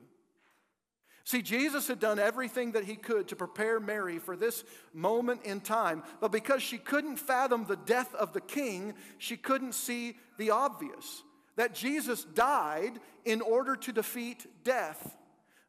See, 1.25 1.43
Jesus 1.43 1.87
had 1.87 2.01
done 2.01 2.19
everything 2.19 2.73
that 2.73 2.85
he 2.85 2.97
could 2.97 3.29
to 3.29 3.37
prepare 3.37 3.79
Mary 3.79 4.19
for 4.19 4.37
this 4.37 4.65
moment 4.93 5.43
in 5.45 5.61
time, 5.61 6.03
but 6.21 6.33
because 6.33 6.63
she 6.63 6.79
couldn't 6.79 7.19
fathom 7.19 7.67
the 7.67 7.77
death 7.77 8.15
of 8.15 8.33
the 8.33 8.41
king, 8.41 8.95
she 9.19 9.37
couldn't 9.37 9.75
see 9.75 10.17
the 10.39 10.51
obvious 10.51 11.23
that 11.57 11.75
Jesus 11.75 12.25
died 12.25 12.99
in 13.25 13.43
order 13.43 13.77
to 13.77 13.93
defeat 13.93 14.47
death 14.65 15.17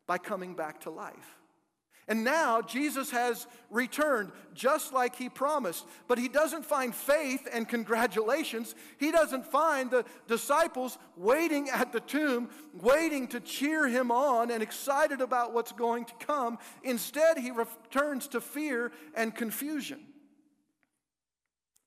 by 0.07 0.17
coming 0.17 0.55
back 0.55 0.81
to 0.81 0.89
life. 0.89 1.40
And 2.11 2.25
now 2.25 2.61
Jesus 2.61 3.09
has 3.11 3.47
returned 3.69 4.33
just 4.53 4.91
like 4.91 5.15
he 5.15 5.29
promised. 5.29 5.85
But 6.09 6.17
he 6.17 6.27
doesn't 6.27 6.65
find 6.65 6.93
faith 6.93 7.47
and 7.53 7.65
congratulations. 7.69 8.75
He 8.97 9.13
doesn't 9.13 9.45
find 9.45 9.89
the 9.89 10.03
disciples 10.27 10.97
waiting 11.15 11.69
at 11.69 11.93
the 11.93 12.01
tomb, 12.01 12.49
waiting 12.73 13.29
to 13.29 13.39
cheer 13.39 13.87
him 13.87 14.11
on 14.11 14.51
and 14.51 14.61
excited 14.61 15.21
about 15.21 15.53
what's 15.53 15.71
going 15.71 16.03
to 16.03 16.13
come. 16.19 16.59
Instead, 16.83 17.37
he 17.37 17.49
returns 17.49 18.27
to 18.27 18.41
fear 18.41 18.91
and 19.15 19.33
confusion. 19.33 20.01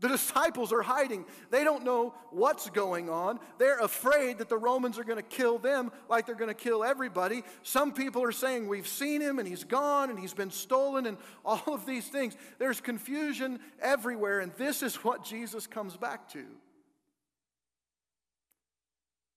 The 0.01 0.09
disciples 0.09 0.73
are 0.73 0.83
hiding. 0.83 1.25
They 1.51 1.63
don't 1.63 1.85
know 1.85 2.15
what's 2.31 2.69
going 2.71 3.09
on. 3.09 3.39
They're 3.59 3.79
afraid 3.79 4.39
that 4.39 4.49
the 4.49 4.59
Romans 4.59 4.99
are 4.99 5.05
going 5.05 5.19
to 5.19 5.23
kill 5.23 5.59
them 5.59 5.93
like 6.09 6.27
they're 6.27 6.35
going 6.35 6.49
to 6.49 6.55
kill 6.55 6.83
everybody. 6.83 7.45
Some 7.63 7.93
people 7.93 8.23
are 8.25 8.33
saying, 8.33 8.67
We've 8.67 8.89
seen 8.89 9.21
him 9.21 9.39
and 9.39 9.47
he's 9.47 9.63
gone 9.63 10.11
and 10.11 10.19
he's 10.19 10.35
been 10.35 10.51
stolen 10.51 11.07
and 11.07 11.17
all 11.45 11.63
of 11.73 11.87
these 11.87 12.07
things. 12.09 12.37
There's 12.59 12.81
confusion 12.81 13.61
everywhere, 13.81 14.41
and 14.41 14.53
this 14.57 14.83
is 14.83 14.97
what 14.97 15.25
Jesus 15.25 15.67
comes 15.67 15.97
back 15.97 16.29
to. 16.31 16.45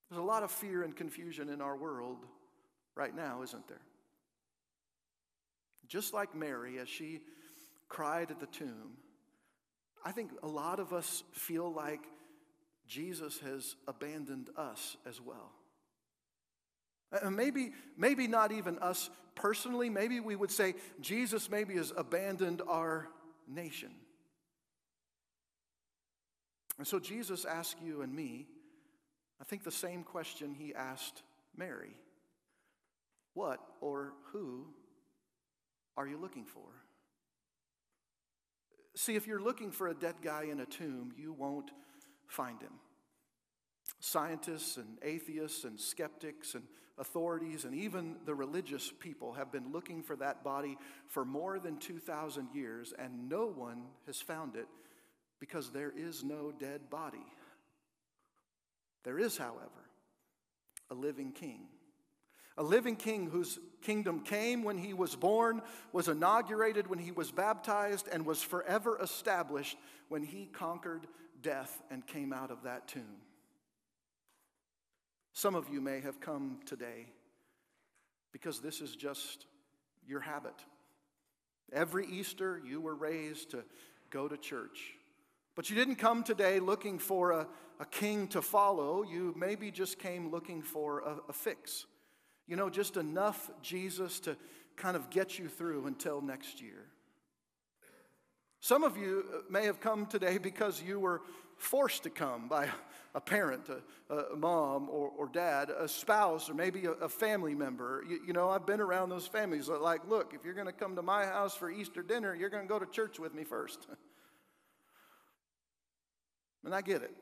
There's 0.10 0.20
a 0.20 0.26
lot 0.26 0.42
of 0.42 0.52
fear 0.52 0.84
and 0.84 0.96
confusion 0.96 1.50
in 1.50 1.62
our 1.62 1.76
world 1.76 2.26
right 2.96 3.16
now, 3.16 3.44
isn't 3.44 3.68
there? 3.68 3.82
Just 5.88 6.14
like 6.14 6.34
Mary, 6.34 6.80
as 6.80 6.90
she 6.90 7.22
cried 7.90 8.32
at 8.32 8.40
the 8.40 8.48
tomb 8.48 8.98
I 10.08 10.12
think 10.12 10.32
a 10.42 10.48
lot 10.48 10.80
of 10.80 10.94
us 10.94 11.26
feel 11.34 11.70
like 11.70 12.00
Jesus 12.88 13.40
has 13.40 13.76
abandoned 13.90 14.50
us 14.56 14.96
as 15.06 15.20
well. 15.20 15.52
And 17.12 17.36
maybe, 17.36 17.74
maybe 17.98 18.26
not 18.26 18.54
even 18.54 18.80
us 18.80 19.10
personally. 19.36 19.90
Maybe 19.90 20.22
we 20.22 20.38
would 20.38 20.50
say 20.50 20.76
Jesus 21.02 21.52
maybe 21.52 21.76
has 21.76 21.92
abandoned 21.98 22.62
our 22.70 23.10
nation. 23.50 23.90
And 26.78 26.88
so 26.88 27.00
Jesus 27.00 27.44
asks 27.44 27.76
you 27.86 28.02
and 28.02 28.16
me, 28.16 28.48
I 29.42 29.44
think 29.44 29.66
the 29.66 29.72
same 29.72 30.04
question 30.04 30.54
he 30.54 30.74
asked 30.74 31.22
Mary 31.54 31.98
What 33.34 33.60
or 33.82 34.14
who 34.32 34.68
are 35.98 36.08
you 36.08 36.16
looking 36.16 36.46
for? 36.46 36.87
See, 38.98 39.16
if 39.16 39.28
you're 39.28 39.40
looking 39.40 39.70
for 39.70 39.90
a 39.90 39.94
dead 39.94 40.16
guy 40.24 40.46
in 40.46 40.60
a 40.60 40.66
tomb, 40.66 41.14
you 41.16 41.32
won't 41.32 41.70
find 42.26 42.60
him. 42.60 42.74
Scientists 44.00 44.78
and 44.78 44.98
atheists 45.04 45.66
and 45.66 45.80
skeptics 45.80 46.56
and 46.56 46.64
authorities 46.98 47.64
and 47.64 47.76
even 47.76 48.16
the 48.26 48.34
religious 48.34 48.92
people 49.00 49.34
have 49.34 49.52
been 49.52 49.72
looking 49.72 50.02
for 50.02 50.16
that 50.16 50.44
body 50.44 50.80
for 51.06 51.24
more 51.24 51.60
than 51.60 51.78
2,000 51.78 52.48
years, 52.56 52.92
and 52.98 53.30
no 53.30 53.46
one 53.46 53.84
has 54.08 54.20
found 54.20 54.56
it 54.56 54.68
because 55.40 55.70
there 55.70 55.94
is 55.96 56.24
no 56.24 56.52
dead 56.52 56.90
body. 56.90 57.26
There 59.04 59.20
is, 59.20 59.38
however, 59.38 59.92
a 60.90 60.96
living 60.96 61.34
king 61.34 61.68
a 62.58 62.64
living 62.64 62.96
king 62.96 63.30
whose 63.30 63.60
kingdom 63.82 64.22
came 64.22 64.64
when 64.64 64.78
he 64.78 64.94
was 64.94 65.16
born, 65.16 65.62
was 65.92 66.08
inaugurated 66.08 66.88
when 66.88 67.00
he 67.00 67.12
was 67.12 67.32
baptized, 67.32 68.08
and 68.12 68.26
was 68.26 68.42
forever 68.42 69.00
established 69.02 69.78
when 70.10 70.24
he 70.24 70.48
conquered 70.48 71.08
death 71.42 71.82
and 71.92 72.06
came 72.06 72.34
out 72.34 72.52
of 72.52 72.64
that 72.64 72.88
tomb. 72.88 73.22
Some 75.34 75.54
of 75.54 75.70
you 75.70 75.82
may 75.82 76.00
have 76.00 76.20
come 76.20 76.60
today 76.66 77.06
because 78.32 78.60
this 78.60 78.82
is 78.82 78.96
just 78.96 79.46
your 80.08 80.20
habit. 80.20 80.56
Every 81.72 82.08
Easter, 82.08 82.62
you 82.66 82.82
were 82.82 82.96
raised 82.96 83.52
to 83.52 83.64
go 84.10 84.28
to 84.28 84.38
church. 84.38 84.94
But 85.56 85.70
you 85.70 85.76
didn't 85.76 85.96
come 85.96 86.24
today 86.24 86.60
looking 86.60 86.98
for 86.98 87.32
a, 87.32 87.48
a 87.80 87.86
king 87.86 88.28
to 88.30 88.42
follow. 88.42 89.04
You 89.04 89.34
maybe 89.38 89.70
just 89.70 90.00
came 90.00 90.32
looking 90.32 90.62
for 90.62 91.00
a, 91.00 91.18
a 91.30 91.34
fix. 91.34 91.86
You 92.48 92.56
know, 92.56 92.70
just 92.70 92.98
enough 92.98 93.50
Jesus 93.62 94.20
to 94.22 94.38
kind 94.76 94.96
of 94.96 95.10
get 95.10 95.38
you 95.38 95.48
through 95.48 95.88
until 95.88 96.22
next 96.22 96.62
year. 96.62 96.86
Some 98.60 98.84
of 98.84 98.98
you 98.98 99.26
uh, 99.34 99.38
may 99.50 99.66
have 99.66 99.80
come 99.80 100.06
today 100.06 100.38
because 100.38 100.82
you 100.82 101.00
were 101.00 101.22
forced 101.58 102.04
to 102.04 102.10
come 102.10 102.48
by 102.48 102.70
a 103.16 103.22
parent, 103.22 103.68
a, 104.10 104.16
a 104.16 104.36
mom 104.36 104.90
or, 104.90 105.12
or, 105.18 105.28
dad, 105.28 105.70
a 105.70 105.88
spouse, 105.88 106.50
or 106.50 106.54
maybe 106.54 106.86
a, 106.86 106.92
a 106.92 107.10
family 107.10 107.56
member. 107.56 108.04
You, 108.08 108.20
you, 108.28 108.34
know, 108.34 108.50
I've 108.50 108.66
been 108.66 108.82
around 108.82 109.10
those 109.10 109.26
families 109.26 109.68
that, 109.68 109.82
like, 109.82 110.08
look, 110.08 110.34
if 110.34 110.46
you're 110.46 110.54
going 110.54 110.68
to 110.68 110.74
come 110.74 110.96
to 110.96 111.02
my 111.02 111.26
house 111.26 111.56
for 111.56 111.72
Easter 111.72 112.04
dinner, 112.04 112.36
you're 112.36 112.50
going 112.50 112.64
to 112.64 112.70
go 112.70 112.80
to 112.80 112.86
church 112.86 113.20
with 113.20 113.34
me 113.34 113.44
first. 113.44 113.88
and 116.64 116.76
I 116.76 116.82
get 116.82 117.02
it. 117.02 117.16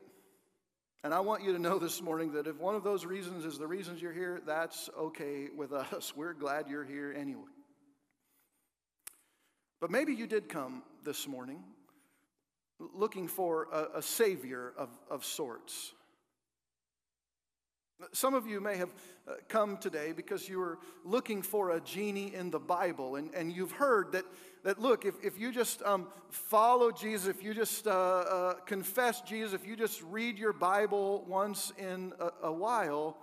And 1.04 1.14
I 1.14 1.20
want 1.20 1.44
you 1.44 1.52
to 1.52 1.58
know 1.58 1.78
this 1.78 2.02
morning 2.02 2.32
that 2.32 2.46
if 2.46 2.58
one 2.58 2.74
of 2.74 2.82
those 2.82 3.04
reasons 3.04 3.44
is 3.44 3.58
the 3.58 3.66
reasons 3.66 4.02
you're 4.02 4.12
here, 4.12 4.40
that's 4.46 4.90
okay 4.98 5.48
with 5.54 5.72
us. 5.72 6.12
We're 6.16 6.34
glad 6.34 6.68
you're 6.68 6.84
here 6.84 7.14
anyway. 7.16 7.42
But 9.80 9.90
maybe 9.90 10.14
you 10.14 10.26
did 10.26 10.48
come 10.48 10.82
this 11.04 11.28
morning 11.28 11.62
looking 12.94 13.28
for 13.28 13.68
a, 13.72 13.98
a 13.98 14.02
savior 14.02 14.72
of, 14.76 14.88
of 15.10 15.24
sorts. 15.24 15.92
Some 18.12 18.34
of 18.34 18.46
you 18.46 18.60
may 18.60 18.76
have 18.76 18.90
uh, 19.26 19.34
come 19.48 19.78
today 19.78 20.12
because 20.12 20.48
you 20.48 20.58
were 20.58 20.78
looking 21.04 21.40
for 21.40 21.70
a 21.70 21.80
genie 21.80 22.34
in 22.34 22.50
the 22.50 22.58
Bible, 22.58 23.16
and, 23.16 23.34
and 23.34 23.50
you've 23.50 23.72
heard 23.72 24.12
that, 24.12 24.24
that 24.66 24.80
look, 24.80 25.04
if, 25.04 25.14
if 25.22 25.38
you 25.38 25.52
just 25.52 25.80
um, 25.84 26.08
follow 26.28 26.90
Jesus, 26.90 27.28
if 27.28 27.40
you 27.40 27.54
just 27.54 27.86
uh, 27.86 27.90
uh, 27.90 28.54
confess 28.66 29.20
Jesus, 29.20 29.52
if 29.52 29.64
you 29.64 29.76
just 29.76 30.02
read 30.02 30.40
your 30.40 30.52
Bible 30.52 31.24
once 31.28 31.72
in 31.78 32.12
a, 32.18 32.48
a 32.48 32.52
while, 32.52 33.16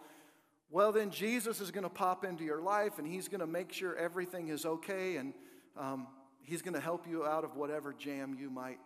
well, 0.70 0.94
then 0.94 1.10
Jesus 1.10 1.60
is 1.60 1.70
going 1.70 1.84
to 1.84 1.90
pop 1.90 2.24
into 2.24 2.46
your 2.46 2.62
life 2.62 2.98
and 2.98 3.06
he's 3.06 3.28
going 3.28 3.42
to 3.42 3.48
make 3.48 3.74
sure 3.74 3.94
everything 3.98 4.48
is 4.48 4.66
okay 4.66 5.18
and 5.18 5.34
um, 5.78 6.08
he's 6.40 6.62
going 6.62 6.76
to 6.76 6.80
help 6.80 7.06
you 7.10 7.26
out 7.26 7.44
of 7.44 7.58
whatever 7.58 7.92
jam 7.92 8.38
you 8.40 8.50
might 8.50 8.80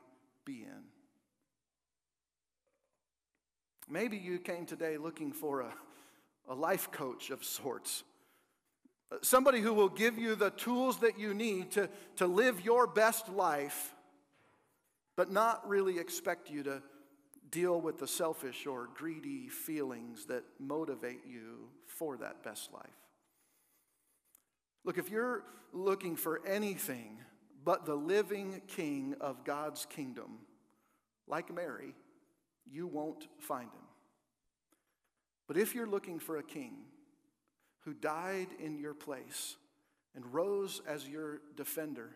be 0.43 0.63
in. 0.63 0.83
Maybe 3.87 4.17
you 4.17 4.39
came 4.39 4.65
today 4.65 4.97
looking 4.97 5.31
for 5.31 5.61
a, 5.61 5.73
a 6.49 6.55
life 6.55 6.89
coach 6.91 7.29
of 7.29 7.43
sorts. 7.43 8.03
Somebody 9.21 9.61
who 9.61 9.73
will 9.73 9.89
give 9.89 10.17
you 10.17 10.35
the 10.35 10.49
tools 10.51 10.99
that 10.99 11.17
you 11.17 11.33
need 11.33 11.71
to, 11.71 11.89
to 12.17 12.27
live 12.27 12.61
your 12.61 12.87
best 12.87 13.29
life, 13.29 13.93
but 15.15 15.31
not 15.31 15.67
really 15.67 15.97
expect 15.97 16.49
you 16.49 16.63
to 16.63 16.81
deal 17.49 17.79
with 17.79 17.97
the 17.99 18.07
selfish 18.07 18.67
or 18.67 18.89
greedy 18.95 19.47
feelings 19.47 20.25
that 20.25 20.43
motivate 20.59 21.25
you 21.25 21.69
for 21.85 22.17
that 22.17 22.43
best 22.43 22.73
life. 22.73 22.83
Look, 24.83 24.97
if 24.97 25.09
you're 25.09 25.43
looking 25.73 26.15
for 26.15 26.41
anything 26.45 27.19
but 27.63 27.85
the 27.85 27.95
living 27.95 28.61
king 28.67 29.15
of 29.19 29.43
God's 29.43 29.85
kingdom, 29.85 30.39
like 31.27 31.53
Mary, 31.53 31.95
you 32.69 32.87
won't 32.87 33.27
find 33.39 33.69
him. 33.69 33.87
But 35.47 35.57
if 35.57 35.73
you're 35.73 35.87
looking 35.87 36.19
for 36.19 36.37
a 36.37 36.43
king 36.43 36.75
who 37.87 37.93
died 37.93 38.49
in 38.59 38.77
your 38.77 38.93
place 38.93 39.55
and 40.13 40.33
rose 40.33 40.81
as 40.85 41.07
your 41.07 41.39
defender, 41.55 42.09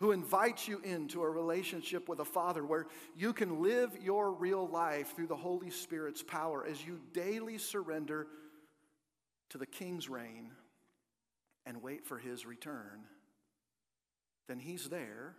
who 0.00 0.10
invites 0.10 0.66
you 0.66 0.80
into 0.82 1.22
a 1.22 1.30
relationship 1.30 2.08
with 2.08 2.18
a 2.18 2.24
father 2.24 2.64
where 2.64 2.88
you 3.16 3.32
can 3.32 3.62
live 3.62 3.96
your 4.02 4.32
real 4.32 4.66
life 4.66 5.14
through 5.14 5.28
the 5.28 5.36
Holy 5.36 5.70
Spirit's 5.70 6.20
power 6.20 6.66
as 6.68 6.84
you 6.84 6.98
daily 7.12 7.58
surrender 7.58 8.26
to 9.50 9.58
the 9.58 9.66
king's 9.66 10.08
reign 10.08 10.50
and 11.64 11.80
wait 11.80 12.04
for 12.04 12.18
his 12.18 12.44
return, 12.44 13.04
then 14.48 14.58
he's 14.58 14.88
there 14.88 15.36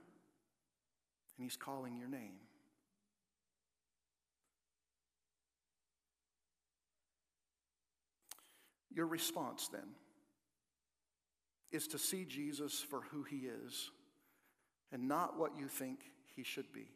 and 1.35 1.43
he's 1.43 1.57
calling 1.57 1.97
your 1.97 2.07
name. 2.07 2.46
Your 8.97 9.05
response 9.05 9.67
then 9.67 9.88
is 11.71 11.88
to 11.89 11.99
see 11.99 12.25
Jesus 12.25 12.79
for 12.79 13.01
who 13.12 13.21
he 13.21 13.45
is 13.45 13.91
and 14.91 15.07
not 15.07 15.38
what 15.38 15.55
you 15.55 15.67
think 15.67 15.99
he 16.36 16.41
should 16.41 16.73
be. 16.73 16.88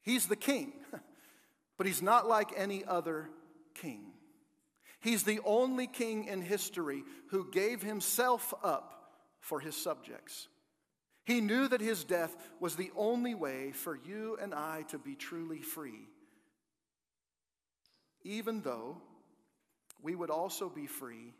He's 0.00 0.28
the 0.28 0.34
king, 0.34 0.72
but 1.76 1.86
he's 1.86 2.00
not 2.00 2.26
like 2.26 2.54
any 2.56 2.86
other 2.86 3.28
king. 3.74 4.12
He's 4.98 5.24
the 5.24 5.40
only 5.44 5.86
king 5.86 6.24
in 6.24 6.40
history 6.40 7.04
who 7.28 7.50
gave 7.50 7.82
himself 7.82 8.54
up 8.64 9.12
for 9.40 9.60
his 9.60 9.76
subjects. 9.76 10.48
He 11.26 11.42
knew 11.42 11.68
that 11.68 11.82
his 11.82 12.02
death 12.02 12.34
was 12.60 12.76
the 12.76 12.92
only 12.96 13.34
way 13.34 13.72
for 13.72 13.94
you 13.94 14.38
and 14.40 14.54
I 14.54 14.84
to 14.88 14.98
be 14.98 15.16
truly 15.16 15.60
free, 15.60 16.08
even 18.24 18.62
though 18.62 19.02
we 20.02 20.14
would 20.14 20.30
also 20.30 20.68
be 20.68 20.86
free 20.86 21.34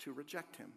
to 0.00 0.12
reject 0.12 0.56
him. 0.56 0.72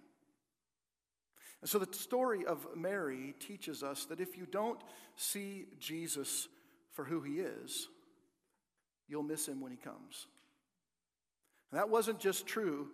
And 1.62 1.70
so 1.70 1.80
the 1.80 1.94
story 1.94 2.46
of 2.46 2.68
Mary 2.76 3.36
teaches 3.40 3.84
us 3.84 4.06
that 4.06 4.20
if 4.20 4.38
you 4.38 4.46
don't 4.46 4.82
see 5.16 5.68
Jesus 5.80 6.50
for 6.92 7.06
who 7.06 7.22
he 7.22 7.40
is, 7.40 7.88
you'll 9.08 9.24
miss 9.24 9.48
him 9.48 9.62
when 9.62 9.72
he 9.72 9.78
comes. 9.78 10.28
And 11.72 11.80
that 11.80 11.90
wasn't 11.90 12.20
just 12.20 12.46
true 12.46 12.90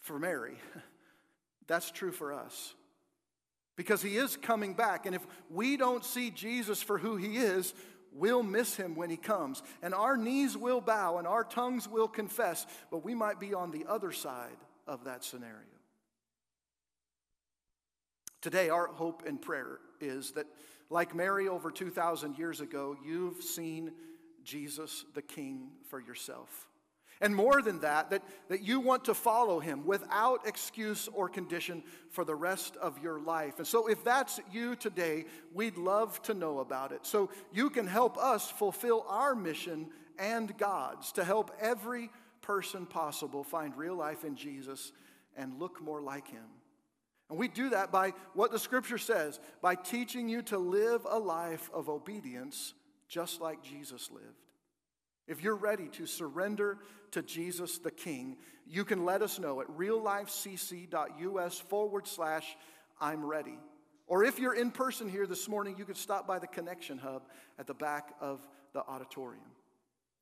for 0.00 0.18
Mary, 0.18 0.56
that's 1.66 1.90
true 1.90 2.12
for 2.12 2.32
us. 2.32 2.74
Because 3.76 4.02
he 4.02 4.16
is 4.16 4.36
coming 4.36 4.74
back. 4.74 5.06
And 5.06 5.14
if 5.14 5.26
we 5.48 5.78
don't 5.78 6.04
see 6.04 6.30
Jesus 6.30 6.82
for 6.82 6.98
who 6.98 7.16
he 7.16 7.38
is, 7.38 7.72
We'll 8.12 8.42
miss 8.42 8.76
him 8.76 8.96
when 8.96 9.10
he 9.10 9.16
comes. 9.16 9.62
And 9.82 9.94
our 9.94 10.16
knees 10.16 10.56
will 10.56 10.80
bow 10.80 11.18
and 11.18 11.26
our 11.26 11.44
tongues 11.44 11.88
will 11.88 12.08
confess, 12.08 12.66
but 12.90 13.04
we 13.04 13.14
might 13.14 13.38
be 13.38 13.54
on 13.54 13.70
the 13.70 13.86
other 13.88 14.12
side 14.12 14.56
of 14.86 15.04
that 15.04 15.24
scenario. 15.24 15.54
Today, 18.40 18.70
our 18.70 18.86
hope 18.86 19.24
and 19.26 19.40
prayer 19.40 19.78
is 20.00 20.32
that, 20.32 20.46
like 20.88 21.14
Mary 21.14 21.46
over 21.46 21.70
2,000 21.70 22.38
years 22.38 22.60
ago, 22.60 22.96
you've 23.04 23.42
seen 23.42 23.92
Jesus 24.42 25.04
the 25.14 25.22
King 25.22 25.68
for 25.88 26.00
yourself. 26.00 26.69
And 27.22 27.36
more 27.36 27.60
than 27.60 27.80
that, 27.80 28.10
that, 28.10 28.22
that 28.48 28.62
you 28.62 28.80
want 28.80 29.04
to 29.04 29.14
follow 29.14 29.60
him 29.60 29.84
without 29.84 30.46
excuse 30.46 31.06
or 31.12 31.28
condition 31.28 31.82
for 32.08 32.24
the 32.24 32.34
rest 32.34 32.76
of 32.76 33.02
your 33.02 33.20
life. 33.20 33.58
And 33.58 33.66
so, 33.66 33.88
if 33.88 34.02
that's 34.02 34.40
you 34.50 34.74
today, 34.74 35.26
we'd 35.52 35.76
love 35.76 36.22
to 36.22 36.34
know 36.34 36.60
about 36.60 36.92
it. 36.92 37.04
So, 37.04 37.30
you 37.52 37.68
can 37.68 37.86
help 37.86 38.16
us 38.16 38.50
fulfill 38.50 39.04
our 39.06 39.34
mission 39.34 39.88
and 40.18 40.56
God's 40.56 41.12
to 41.12 41.24
help 41.24 41.50
every 41.60 42.10
person 42.40 42.86
possible 42.86 43.44
find 43.44 43.76
real 43.76 43.96
life 43.96 44.24
in 44.24 44.34
Jesus 44.34 44.92
and 45.36 45.58
look 45.58 45.82
more 45.82 46.00
like 46.00 46.28
him. 46.28 46.44
And 47.28 47.38
we 47.38 47.48
do 47.48 47.70
that 47.70 47.92
by 47.92 48.12
what 48.34 48.50
the 48.50 48.58
scripture 48.58 48.98
says 48.98 49.38
by 49.62 49.76
teaching 49.76 50.28
you 50.28 50.42
to 50.42 50.58
live 50.58 51.06
a 51.08 51.18
life 51.18 51.70
of 51.72 51.88
obedience 51.88 52.74
just 53.08 53.40
like 53.40 53.62
Jesus 53.62 54.10
lived. 54.10 54.24
If 55.28 55.42
you're 55.44 55.54
ready 55.54 55.88
to 55.90 56.06
surrender 56.06 56.78
to 57.12 57.22
Jesus 57.22 57.78
the 57.78 57.90
King, 57.90 58.36
you 58.66 58.84
can 58.84 59.04
let 59.04 59.22
us 59.22 59.38
know 59.38 59.60
at 59.60 59.68
reallifecc.us 59.68 61.58
forward 61.60 62.06
slash 62.06 62.56
I'm 63.00 63.24
ready. 63.24 63.58
Or 64.06 64.24
if 64.24 64.38
you're 64.38 64.54
in 64.54 64.70
person 64.70 65.08
here 65.08 65.26
this 65.26 65.48
morning, 65.48 65.76
you 65.78 65.84
could 65.84 65.96
stop 65.96 66.26
by 66.26 66.38
the 66.38 66.46
Connection 66.46 66.98
Hub 66.98 67.22
at 67.58 67.66
the 67.66 67.74
back 67.74 68.14
of 68.20 68.40
the 68.72 68.80
auditorium. 68.80 69.44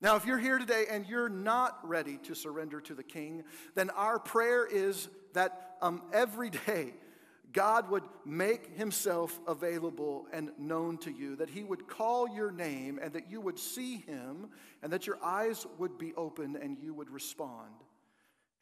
Now, 0.01 0.15
if 0.15 0.25
you're 0.25 0.39
here 0.39 0.57
today 0.57 0.85
and 0.89 1.05
you're 1.05 1.27
not 1.27 1.79
ready 1.83 2.17
to 2.23 2.35
surrender 2.35 2.79
to 2.81 2.93
the 2.93 3.03
King, 3.03 3.43
then 3.75 3.89
our 3.89 4.17
prayer 4.17 4.65
is 4.65 5.09
that 5.33 5.75
um, 5.81 6.03
every 6.13 6.49
day 6.67 6.93
God 7.51 7.89
would 7.89 8.03
make 8.25 8.77
himself 8.77 9.39
available 9.47 10.27
and 10.31 10.51
known 10.59 10.97
to 10.99 11.11
you, 11.11 11.35
that 11.37 11.49
he 11.49 11.63
would 11.63 11.87
call 11.87 12.29
your 12.29 12.51
name 12.51 12.99
and 13.01 13.13
that 13.13 13.31
you 13.31 13.41
would 13.41 13.57
see 13.57 13.97
him 13.97 14.49
and 14.83 14.93
that 14.93 15.07
your 15.07 15.17
eyes 15.23 15.65
would 15.77 15.97
be 15.97 16.13
open 16.15 16.55
and 16.55 16.77
you 16.79 16.93
would 16.93 17.09
respond. 17.09 17.73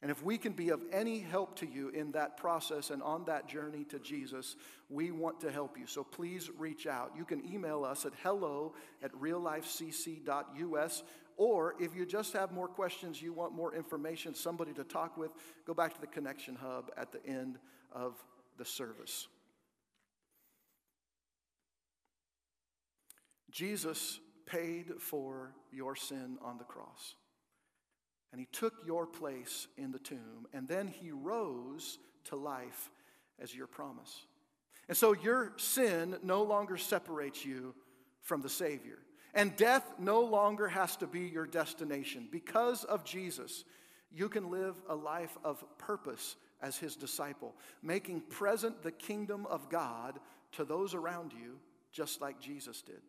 And 0.00 0.12
if 0.12 0.22
we 0.22 0.38
can 0.38 0.52
be 0.52 0.68
of 0.68 0.80
any 0.92 1.18
help 1.18 1.56
to 1.56 1.66
you 1.66 1.88
in 1.88 2.12
that 2.12 2.36
process 2.36 2.90
and 2.90 3.02
on 3.02 3.24
that 3.24 3.48
journey 3.48 3.84
to 3.84 3.98
Jesus, 3.98 4.54
we 4.88 5.10
want 5.10 5.40
to 5.40 5.50
help 5.50 5.76
you. 5.76 5.86
So 5.86 6.04
please 6.04 6.50
reach 6.56 6.86
out. 6.86 7.12
You 7.16 7.24
can 7.24 7.44
email 7.52 7.84
us 7.84 8.06
at 8.06 8.12
hello 8.22 8.74
at 9.02 9.12
reallifecc.us. 9.12 11.02
Or 11.36 11.74
if 11.80 11.96
you 11.96 12.06
just 12.06 12.32
have 12.32 12.52
more 12.52 12.68
questions, 12.68 13.20
you 13.20 13.32
want 13.32 13.54
more 13.54 13.74
information, 13.74 14.34
somebody 14.34 14.72
to 14.74 14.84
talk 14.84 15.16
with, 15.16 15.32
go 15.66 15.74
back 15.74 15.94
to 15.94 16.00
the 16.00 16.06
Connection 16.06 16.56
Hub 16.56 16.90
at 16.96 17.10
the 17.10 17.24
end 17.26 17.58
of 17.92 18.14
the 18.58 18.64
service. 18.64 19.28
Jesus 23.50 24.20
paid 24.46 25.00
for 25.00 25.54
your 25.72 25.96
sin 25.96 26.38
on 26.42 26.58
the 26.58 26.64
cross. 26.64 27.14
And 28.30 28.40
he 28.40 28.46
took 28.52 28.74
your 28.86 29.06
place 29.06 29.68
in 29.76 29.90
the 29.90 29.98
tomb. 29.98 30.46
And 30.52 30.68
then 30.68 30.86
he 30.86 31.10
rose 31.10 31.98
to 32.24 32.36
life 32.36 32.90
as 33.40 33.54
your 33.54 33.66
promise. 33.66 34.26
And 34.88 34.96
so 34.96 35.12
your 35.12 35.52
sin 35.56 36.16
no 36.22 36.42
longer 36.42 36.76
separates 36.76 37.44
you 37.44 37.74
from 38.22 38.42
the 38.42 38.48
Savior. 38.48 38.98
And 39.34 39.56
death 39.56 39.84
no 39.98 40.20
longer 40.20 40.68
has 40.68 40.96
to 40.96 41.06
be 41.06 41.20
your 41.20 41.46
destination. 41.46 42.28
Because 42.30 42.84
of 42.84 43.04
Jesus, 43.04 43.64
you 44.10 44.28
can 44.28 44.50
live 44.50 44.74
a 44.88 44.94
life 44.94 45.36
of 45.44 45.64
purpose 45.78 46.36
as 46.60 46.76
his 46.76 46.96
disciple, 46.96 47.54
making 47.82 48.20
present 48.22 48.82
the 48.82 48.92
kingdom 48.92 49.46
of 49.46 49.68
God 49.68 50.18
to 50.52 50.64
those 50.64 50.94
around 50.94 51.32
you, 51.32 51.58
just 51.92 52.20
like 52.20 52.40
Jesus 52.40 52.82
did. 52.82 53.00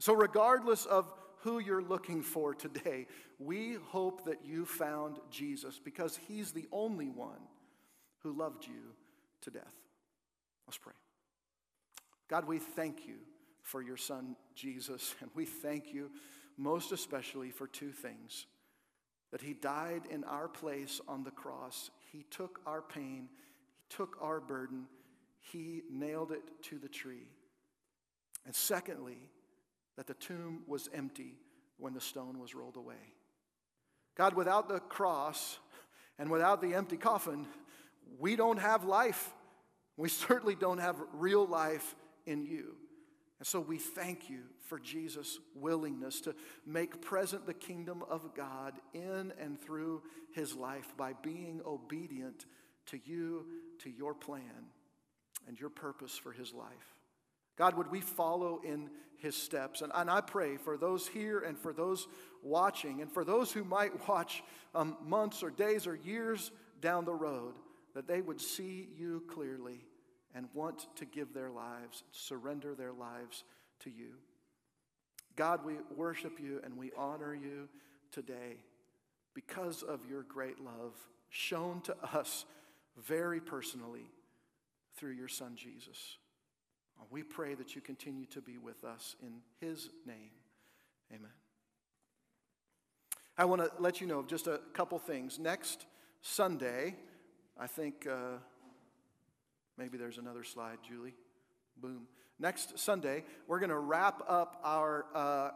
So, 0.00 0.14
regardless 0.14 0.86
of 0.86 1.12
who 1.42 1.58
you're 1.58 1.82
looking 1.82 2.22
for 2.22 2.54
today, 2.54 3.06
we 3.38 3.76
hope 3.88 4.24
that 4.24 4.44
you 4.44 4.64
found 4.64 5.18
Jesus 5.30 5.80
because 5.82 6.18
he's 6.28 6.52
the 6.52 6.66
only 6.72 7.08
one 7.08 7.40
who 8.20 8.32
loved 8.32 8.66
you 8.66 8.94
to 9.42 9.50
death. 9.50 9.74
Let's 10.66 10.78
pray. 10.78 10.94
God, 12.28 12.46
we 12.46 12.58
thank 12.58 13.06
you 13.06 13.14
for 13.62 13.82
your 13.82 13.96
son, 13.96 14.36
Jesus, 14.54 15.14
and 15.20 15.30
we 15.34 15.44
thank 15.44 15.92
you 15.92 16.10
most 16.56 16.90
especially 16.90 17.50
for 17.50 17.66
two 17.68 17.92
things 17.92 18.46
that 19.30 19.40
he 19.40 19.54
died 19.54 20.02
in 20.10 20.24
our 20.24 20.48
place 20.48 21.00
on 21.06 21.22
the 21.22 21.30
cross. 21.30 21.90
He 22.12 22.24
took 22.30 22.60
our 22.66 22.82
pain, 22.82 23.28
he 23.76 23.96
took 23.96 24.16
our 24.20 24.40
burden, 24.40 24.86
he 25.40 25.82
nailed 25.90 26.32
it 26.32 26.42
to 26.64 26.78
the 26.78 26.88
tree. 26.88 27.28
And 28.46 28.54
secondly, 28.54 29.18
that 29.96 30.06
the 30.06 30.14
tomb 30.14 30.62
was 30.66 30.88
empty 30.94 31.38
when 31.76 31.92
the 31.92 32.00
stone 32.00 32.38
was 32.38 32.54
rolled 32.54 32.76
away. 32.76 33.14
God, 34.14 34.34
without 34.34 34.68
the 34.68 34.80
cross 34.80 35.58
and 36.18 36.30
without 36.30 36.60
the 36.60 36.74
empty 36.74 36.96
coffin, 36.96 37.46
we 38.18 38.36
don't 38.36 38.58
have 38.58 38.84
life. 38.84 39.32
We 39.96 40.08
certainly 40.08 40.54
don't 40.54 40.78
have 40.78 40.96
real 41.12 41.46
life 41.46 41.94
in 42.26 42.44
you. 42.44 42.76
And 43.38 43.46
so 43.46 43.60
we 43.60 43.78
thank 43.78 44.28
you 44.28 44.40
for 44.66 44.78
Jesus' 44.78 45.38
willingness 45.54 46.20
to 46.22 46.34
make 46.66 47.00
present 47.00 47.46
the 47.46 47.54
kingdom 47.54 48.02
of 48.08 48.34
God 48.34 48.74
in 48.92 49.32
and 49.40 49.60
through 49.60 50.02
his 50.34 50.54
life 50.54 50.92
by 50.96 51.12
being 51.22 51.60
obedient 51.64 52.46
to 52.86 52.98
you, 53.04 53.46
to 53.80 53.90
your 53.90 54.14
plan, 54.14 54.42
and 55.46 55.58
your 55.58 55.70
purpose 55.70 56.18
for 56.18 56.32
his 56.32 56.52
life. 56.52 56.98
God, 57.56 57.76
would 57.76 57.90
we 57.90 58.00
follow 58.00 58.60
in 58.64 58.90
his 59.18 59.36
steps? 59.36 59.82
And, 59.82 59.92
and 59.94 60.10
I 60.10 60.20
pray 60.20 60.56
for 60.56 60.76
those 60.76 61.06
here 61.06 61.40
and 61.40 61.58
for 61.58 61.72
those 61.72 62.08
watching, 62.42 63.02
and 63.02 63.10
for 63.10 63.24
those 63.24 63.52
who 63.52 63.64
might 63.64 64.08
watch 64.08 64.42
um, 64.74 64.96
months 65.04 65.42
or 65.42 65.50
days 65.50 65.86
or 65.86 65.94
years 65.94 66.50
down 66.80 67.04
the 67.04 67.14
road, 67.14 67.54
that 67.94 68.08
they 68.08 68.20
would 68.20 68.40
see 68.40 68.88
you 68.96 69.22
clearly 69.28 69.84
and 70.34 70.46
want 70.54 70.86
to 70.96 71.04
give 71.04 71.32
their 71.32 71.50
lives, 71.50 72.04
surrender 72.12 72.74
their 72.74 72.92
lives 72.92 73.44
to 73.80 73.90
you. 73.90 74.14
God, 75.36 75.64
we 75.64 75.74
worship 75.96 76.40
you 76.40 76.60
and 76.64 76.76
we 76.76 76.90
honor 76.96 77.34
you 77.34 77.68
today 78.10 78.56
because 79.34 79.82
of 79.82 80.00
your 80.08 80.22
great 80.22 80.60
love 80.60 80.94
shown 81.30 81.80
to 81.82 81.96
us 82.12 82.44
very 82.96 83.40
personally 83.40 84.10
through 84.96 85.12
your 85.12 85.28
Son 85.28 85.52
Jesus. 85.54 86.18
We 87.10 87.22
pray 87.22 87.54
that 87.54 87.76
you 87.76 87.80
continue 87.80 88.26
to 88.26 88.40
be 88.40 88.58
with 88.58 88.84
us 88.84 89.14
in 89.22 89.34
his 89.60 89.88
name. 90.04 90.30
Amen. 91.14 91.30
I 93.38 93.44
want 93.44 93.62
to 93.62 93.70
let 93.78 94.00
you 94.00 94.08
know 94.08 94.18
of 94.18 94.26
just 94.26 94.48
a 94.48 94.60
couple 94.74 94.98
things. 94.98 95.38
Next 95.38 95.86
Sunday, 96.20 96.96
I 97.58 97.68
think. 97.68 98.06
Uh, 98.10 98.38
Maybe 99.78 99.96
there's 99.96 100.18
another 100.18 100.42
slide, 100.42 100.78
Julie. 100.86 101.14
Boom. 101.80 102.08
Next 102.40 102.80
Sunday, 102.80 103.22
we're 103.46 103.60
going 103.60 103.70
to 103.70 103.78
wrap 103.78 104.22
up 104.28 104.60
our 104.64 105.06
uh, 105.14 105.50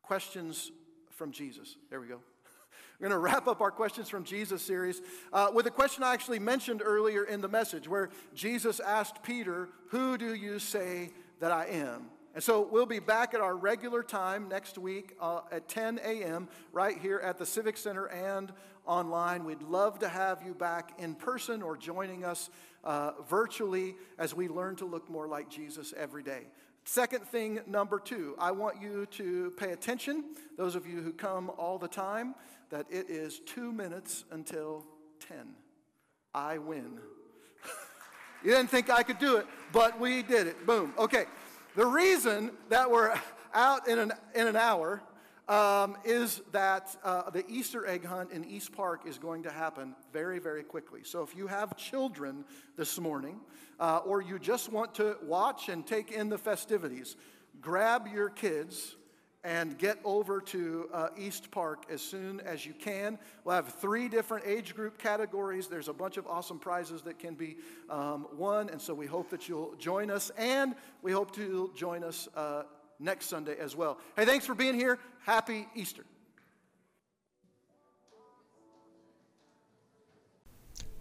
questions 0.00 0.72
from 1.10 1.30
Jesus. 1.30 1.76
There 1.90 2.00
we 2.00 2.06
go. 2.06 2.20
We're 3.00 3.08
going 3.08 3.20
to 3.20 3.22
wrap 3.22 3.46
up 3.48 3.60
our 3.60 3.70
questions 3.70 4.08
from 4.08 4.24
Jesus 4.24 4.62
series 4.62 5.02
uh, 5.32 5.50
with 5.52 5.66
a 5.66 5.70
question 5.70 6.02
I 6.02 6.14
actually 6.14 6.38
mentioned 6.38 6.82
earlier 6.82 7.24
in 7.24 7.42
the 7.42 7.48
message, 7.48 7.86
where 7.86 8.08
Jesus 8.34 8.80
asked 8.80 9.22
Peter, 9.22 9.68
Who 9.88 10.16
do 10.16 10.34
you 10.34 10.58
say 10.58 11.10
that 11.40 11.52
I 11.52 11.66
am? 11.66 12.06
And 12.34 12.42
so 12.42 12.66
we'll 12.70 12.86
be 12.86 12.98
back 12.98 13.34
at 13.34 13.42
our 13.42 13.54
regular 13.54 14.02
time 14.02 14.48
next 14.48 14.78
week 14.78 15.16
uh, 15.20 15.40
at 15.50 15.68
10 15.68 16.00
a.m. 16.02 16.48
right 16.72 16.96
here 16.96 17.18
at 17.18 17.36
the 17.36 17.44
Civic 17.44 17.76
Center 17.76 18.06
and 18.06 18.50
online. 18.86 19.44
We'd 19.44 19.62
love 19.62 19.98
to 19.98 20.08
have 20.08 20.42
you 20.42 20.54
back 20.54 20.92
in 20.98 21.14
person 21.14 21.60
or 21.60 21.76
joining 21.76 22.24
us 22.24 22.48
uh, 22.84 23.12
virtually 23.28 23.96
as 24.18 24.34
we 24.34 24.48
learn 24.48 24.76
to 24.76 24.84
look 24.84 25.08
more 25.10 25.28
like 25.28 25.48
Jesus 25.48 25.92
every 25.96 26.22
day. 26.22 26.42
Second 26.84 27.24
thing, 27.24 27.60
number 27.66 28.00
two, 28.00 28.34
I 28.38 28.50
want 28.50 28.82
you 28.82 29.06
to 29.12 29.52
pay 29.56 29.70
attention, 29.70 30.24
those 30.56 30.74
of 30.74 30.86
you 30.86 31.00
who 31.00 31.12
come 31.12 31.50
all 31.56 31.78
the 31.78 31.88
time, 31.88 32.34
that 32.70 32.86
it 32.90 33.08
is 33.08 33.40
two 33.40 33.72
minutes 33.72 34.24
until 34.32 34.84
10. 35.28 35.54
I 36.34 36.58
win. 36.58 36.98
you 38.44 38.50
didn't 38.50 38.70
think 38.70 38.90
I 38.90 39.02
could 39.02 39.18
do 39.18 39.36
it, 39.36 39.46
but 39.72 40.00
we 40.00 40.22
did 40.22 40.46
it. 40.48 40.66
Boom. 40.66 40.92
Okay. 40.98 41.26
The 41.76 41.86
reason 41.86 42.50
that 42.68 42.90
we're 42.90 43.14
out 43.54 43.86
in 43.86 43.98
an, 43.98 44.12
in 44.34 44.46
an 44.46 44.56
hour 44.56 45.02
um, 45.48 45.96
is 46.04 46.40
that 46.52 46.96
uh, 47.04 47.30
the 47.30 47.44
Easter 47.48 47.86
egg 47.86 48.04
hunt 48.04 48.30
in 48.30 48.44
East 48.44 48.72
Park 48.72 49.02
is 49.06 49.18
going 49.18 49.42
to 49.42 49.50
happen 49.50 49.94
very, 50.12 50.38
very 50.38 50.62
quickly. 50.62 51.00
So 51.04 51.22
if 51.22 51.36
you 51.36 51.46
have 51.46 51.76
children 51.76 52.44
this 52.76 52.98
morning, 52.98 53.40
uh, 53.80 54.00
or 54.04 54.22
you 54.22 54.38
just 54.38 54.70
want 54.70 54.94
to 54.96 55.16
watch 55.22 55.68
and 55.68 55.86
take 55.86 56.12
in 56.12 56.28
the 56.28 56.38
festivities, 56.38 57.16
grab 57.60 58.06
your 58.06 58.30
kids 58.30 58.96
and 59.44 59.76
get 59.76 59.98
over 60.04 60.40
to 60.40 60.88
uh, 60.92 61.08
East 61.18 61.50
Park 61.50 61.86
as 61.90 62.00
soon 62.00 62.40
as 62.40 62.64
you 62.64 62.72
can. 62.72 63.18
We'll 63.44 63.56
have 63.56 63.74
three 63.74 64.08
different 64.08 64.46
age 64.46 64.74
group 64.74 64.98
categories. 64.98 65.66
There's 65.66 65.88
a 65.88 65.92
bunch 65.92 66.16
of 66.16 66.28
awesome 66.28 66.60
prizes 66.60 67.02
that 67.02 67.18
can 67.18 67.34
be 67.34 67.56
um, 67.90 68.28
won, 68.36 68.70
and 68.70 68.80
so 68.80 68.94
we 68.94 69.06
hope 69.06 69.30
that 69.30 69.48
you'll 69.48 69.74
join 69.78 70.10
us, 70.10 70.30
and 70.38 70.76
we 71.02 71.10
hope 71.10 71.34
to 71.34 71.72
join 71.74 72.04
us 72.04 72.28
uh, 72.36 72.62
next 73.02 73.26
Sunday 73.26 73.56
as 73.58 73.76
well. 73.76 73.98
Hey, 74.16 74.24
thanks 74.24 74.46
for 74.46 74.54
being 74.54 74.74
here. 74.74 74.98
Happy 75.24 75.66
Easter. 75.74 76.04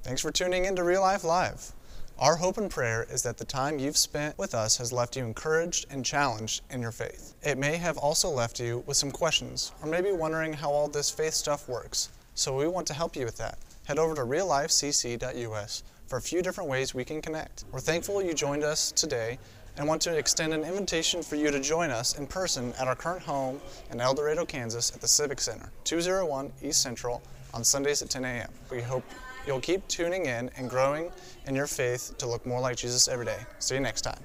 Thanks 0.03 0.21
for 0.21 0.31
tuning 0.31 0.65
in 0.65 0.75
to 0.75 0.83
Real 0.83 1.01
Life 1.01 1.23
Live. 1.23 1.73
Our 2.17 2.35
hope 2.35 2.57
and 2.57 2.69
prayer 2.69 3.05
is 3.09 3.23
that 3.23 3.37
the 3.37 3.45
time 3.45 3.79
you've 3.79 3.97
spent 3.97 4.37
with 4.37 4.53
us 4.53 4.77
has 4.77 4.91
left 4.91 5.15
you 5.15 5.23
encouraged 5.23 5.85
and 5.89 6.05
challenged 6.05 6.61
in 6.69 6.81
your 6.81 6.91
faith. 6.91 7.35
It 7.43 7.57
may 7.57 7.77
have 7.77 7.97
also 7.97 8.29
left 8.29 8.59
you 8.59 8.83
with 8.85 8.97
some 8.97 9.11
questions, 9.11 9.71
or 9.81 9.89
maybe 9.89 10.11
wondering 10.11 10.53
how 10.53 10.71
all 10.71 10.87
this 10.87 11.09
faith 11.09 11.33
stuff 11.33 11.67
works. 11.69 12.09
So 12.35 12.55
we 12.55 12.67
want 12.67 12.87
to 12.87 12.93
help 12.93 13.15
you 13.15 13.25
with 13.25 13.37
that. 13.37 13.57
Head 13.85 13.99
over 13.99 14.15
to 14.15 14.21
reallifecc.us 14.21 15.83
for 16.07 16.17
a 16.17 16.21
few 16.21 16.41
different 16.41 16.69
ways 16.69 16.93
we 16.93 17.05
can 17.05 17.21
connect. 17.21 17.65
We're 17.71 17.79
thankful 17.79 18.21
you 18.21 18.33
joined 18.33 18.63
us 18.63 18.91
today 18.91 19.39
and 19.77 19.87
want 19.87 20.01
to 20.03 20.17
extend 20.17 20.53
an 20.53 20.63
invitation 20.63 21.23
for 21.23 21.35
you 21.35 21.51
to 21.51 21.59
join 21.59 21.89
us 21.89 22.17
in 22.17 22.27
person 22.27 22.73
at 22.79 22.87
our 22.87 22.95
current 22.95 23.23
home 23.23 23.59
in 23.91 23.99
El 23.99 24.13
Dorado, 24.13 24.45
Kansas 24.45 24.91
at 24.93 25.01
the 25.01 25.07
Civic 25.07 25.39
Center, 25.39 25.71
201 25.83 26.51
East 26.61 26.81
Central 26.81 27.21
on 27.53 27.63
Sundays 27.63 28.01
at 28.01 28.09
10 28.09 28.25
a.m. 28.25 28.49
We 28.69 28.81
hope 28.81 29.03
you'll 29.47 29.59
keep 29.59 29.87
tuning 29.87 30.25
in 30.25 30.49
and 30.57 30.69
growing 30.69 31.11
in 31.47 31.55
your 31.55 31.67
faith 31.67 32.15
to 32.17 32.27
look 32.27 32.45
more 32.45 32.59
like 32.59 32.77
Jesus 32.77 33.07
every 33.07 33.25
day. 33.25 33.39
See 33.59 33.75
you 33.75 33.81
next 33.81 34.01
time. 34.01 34.21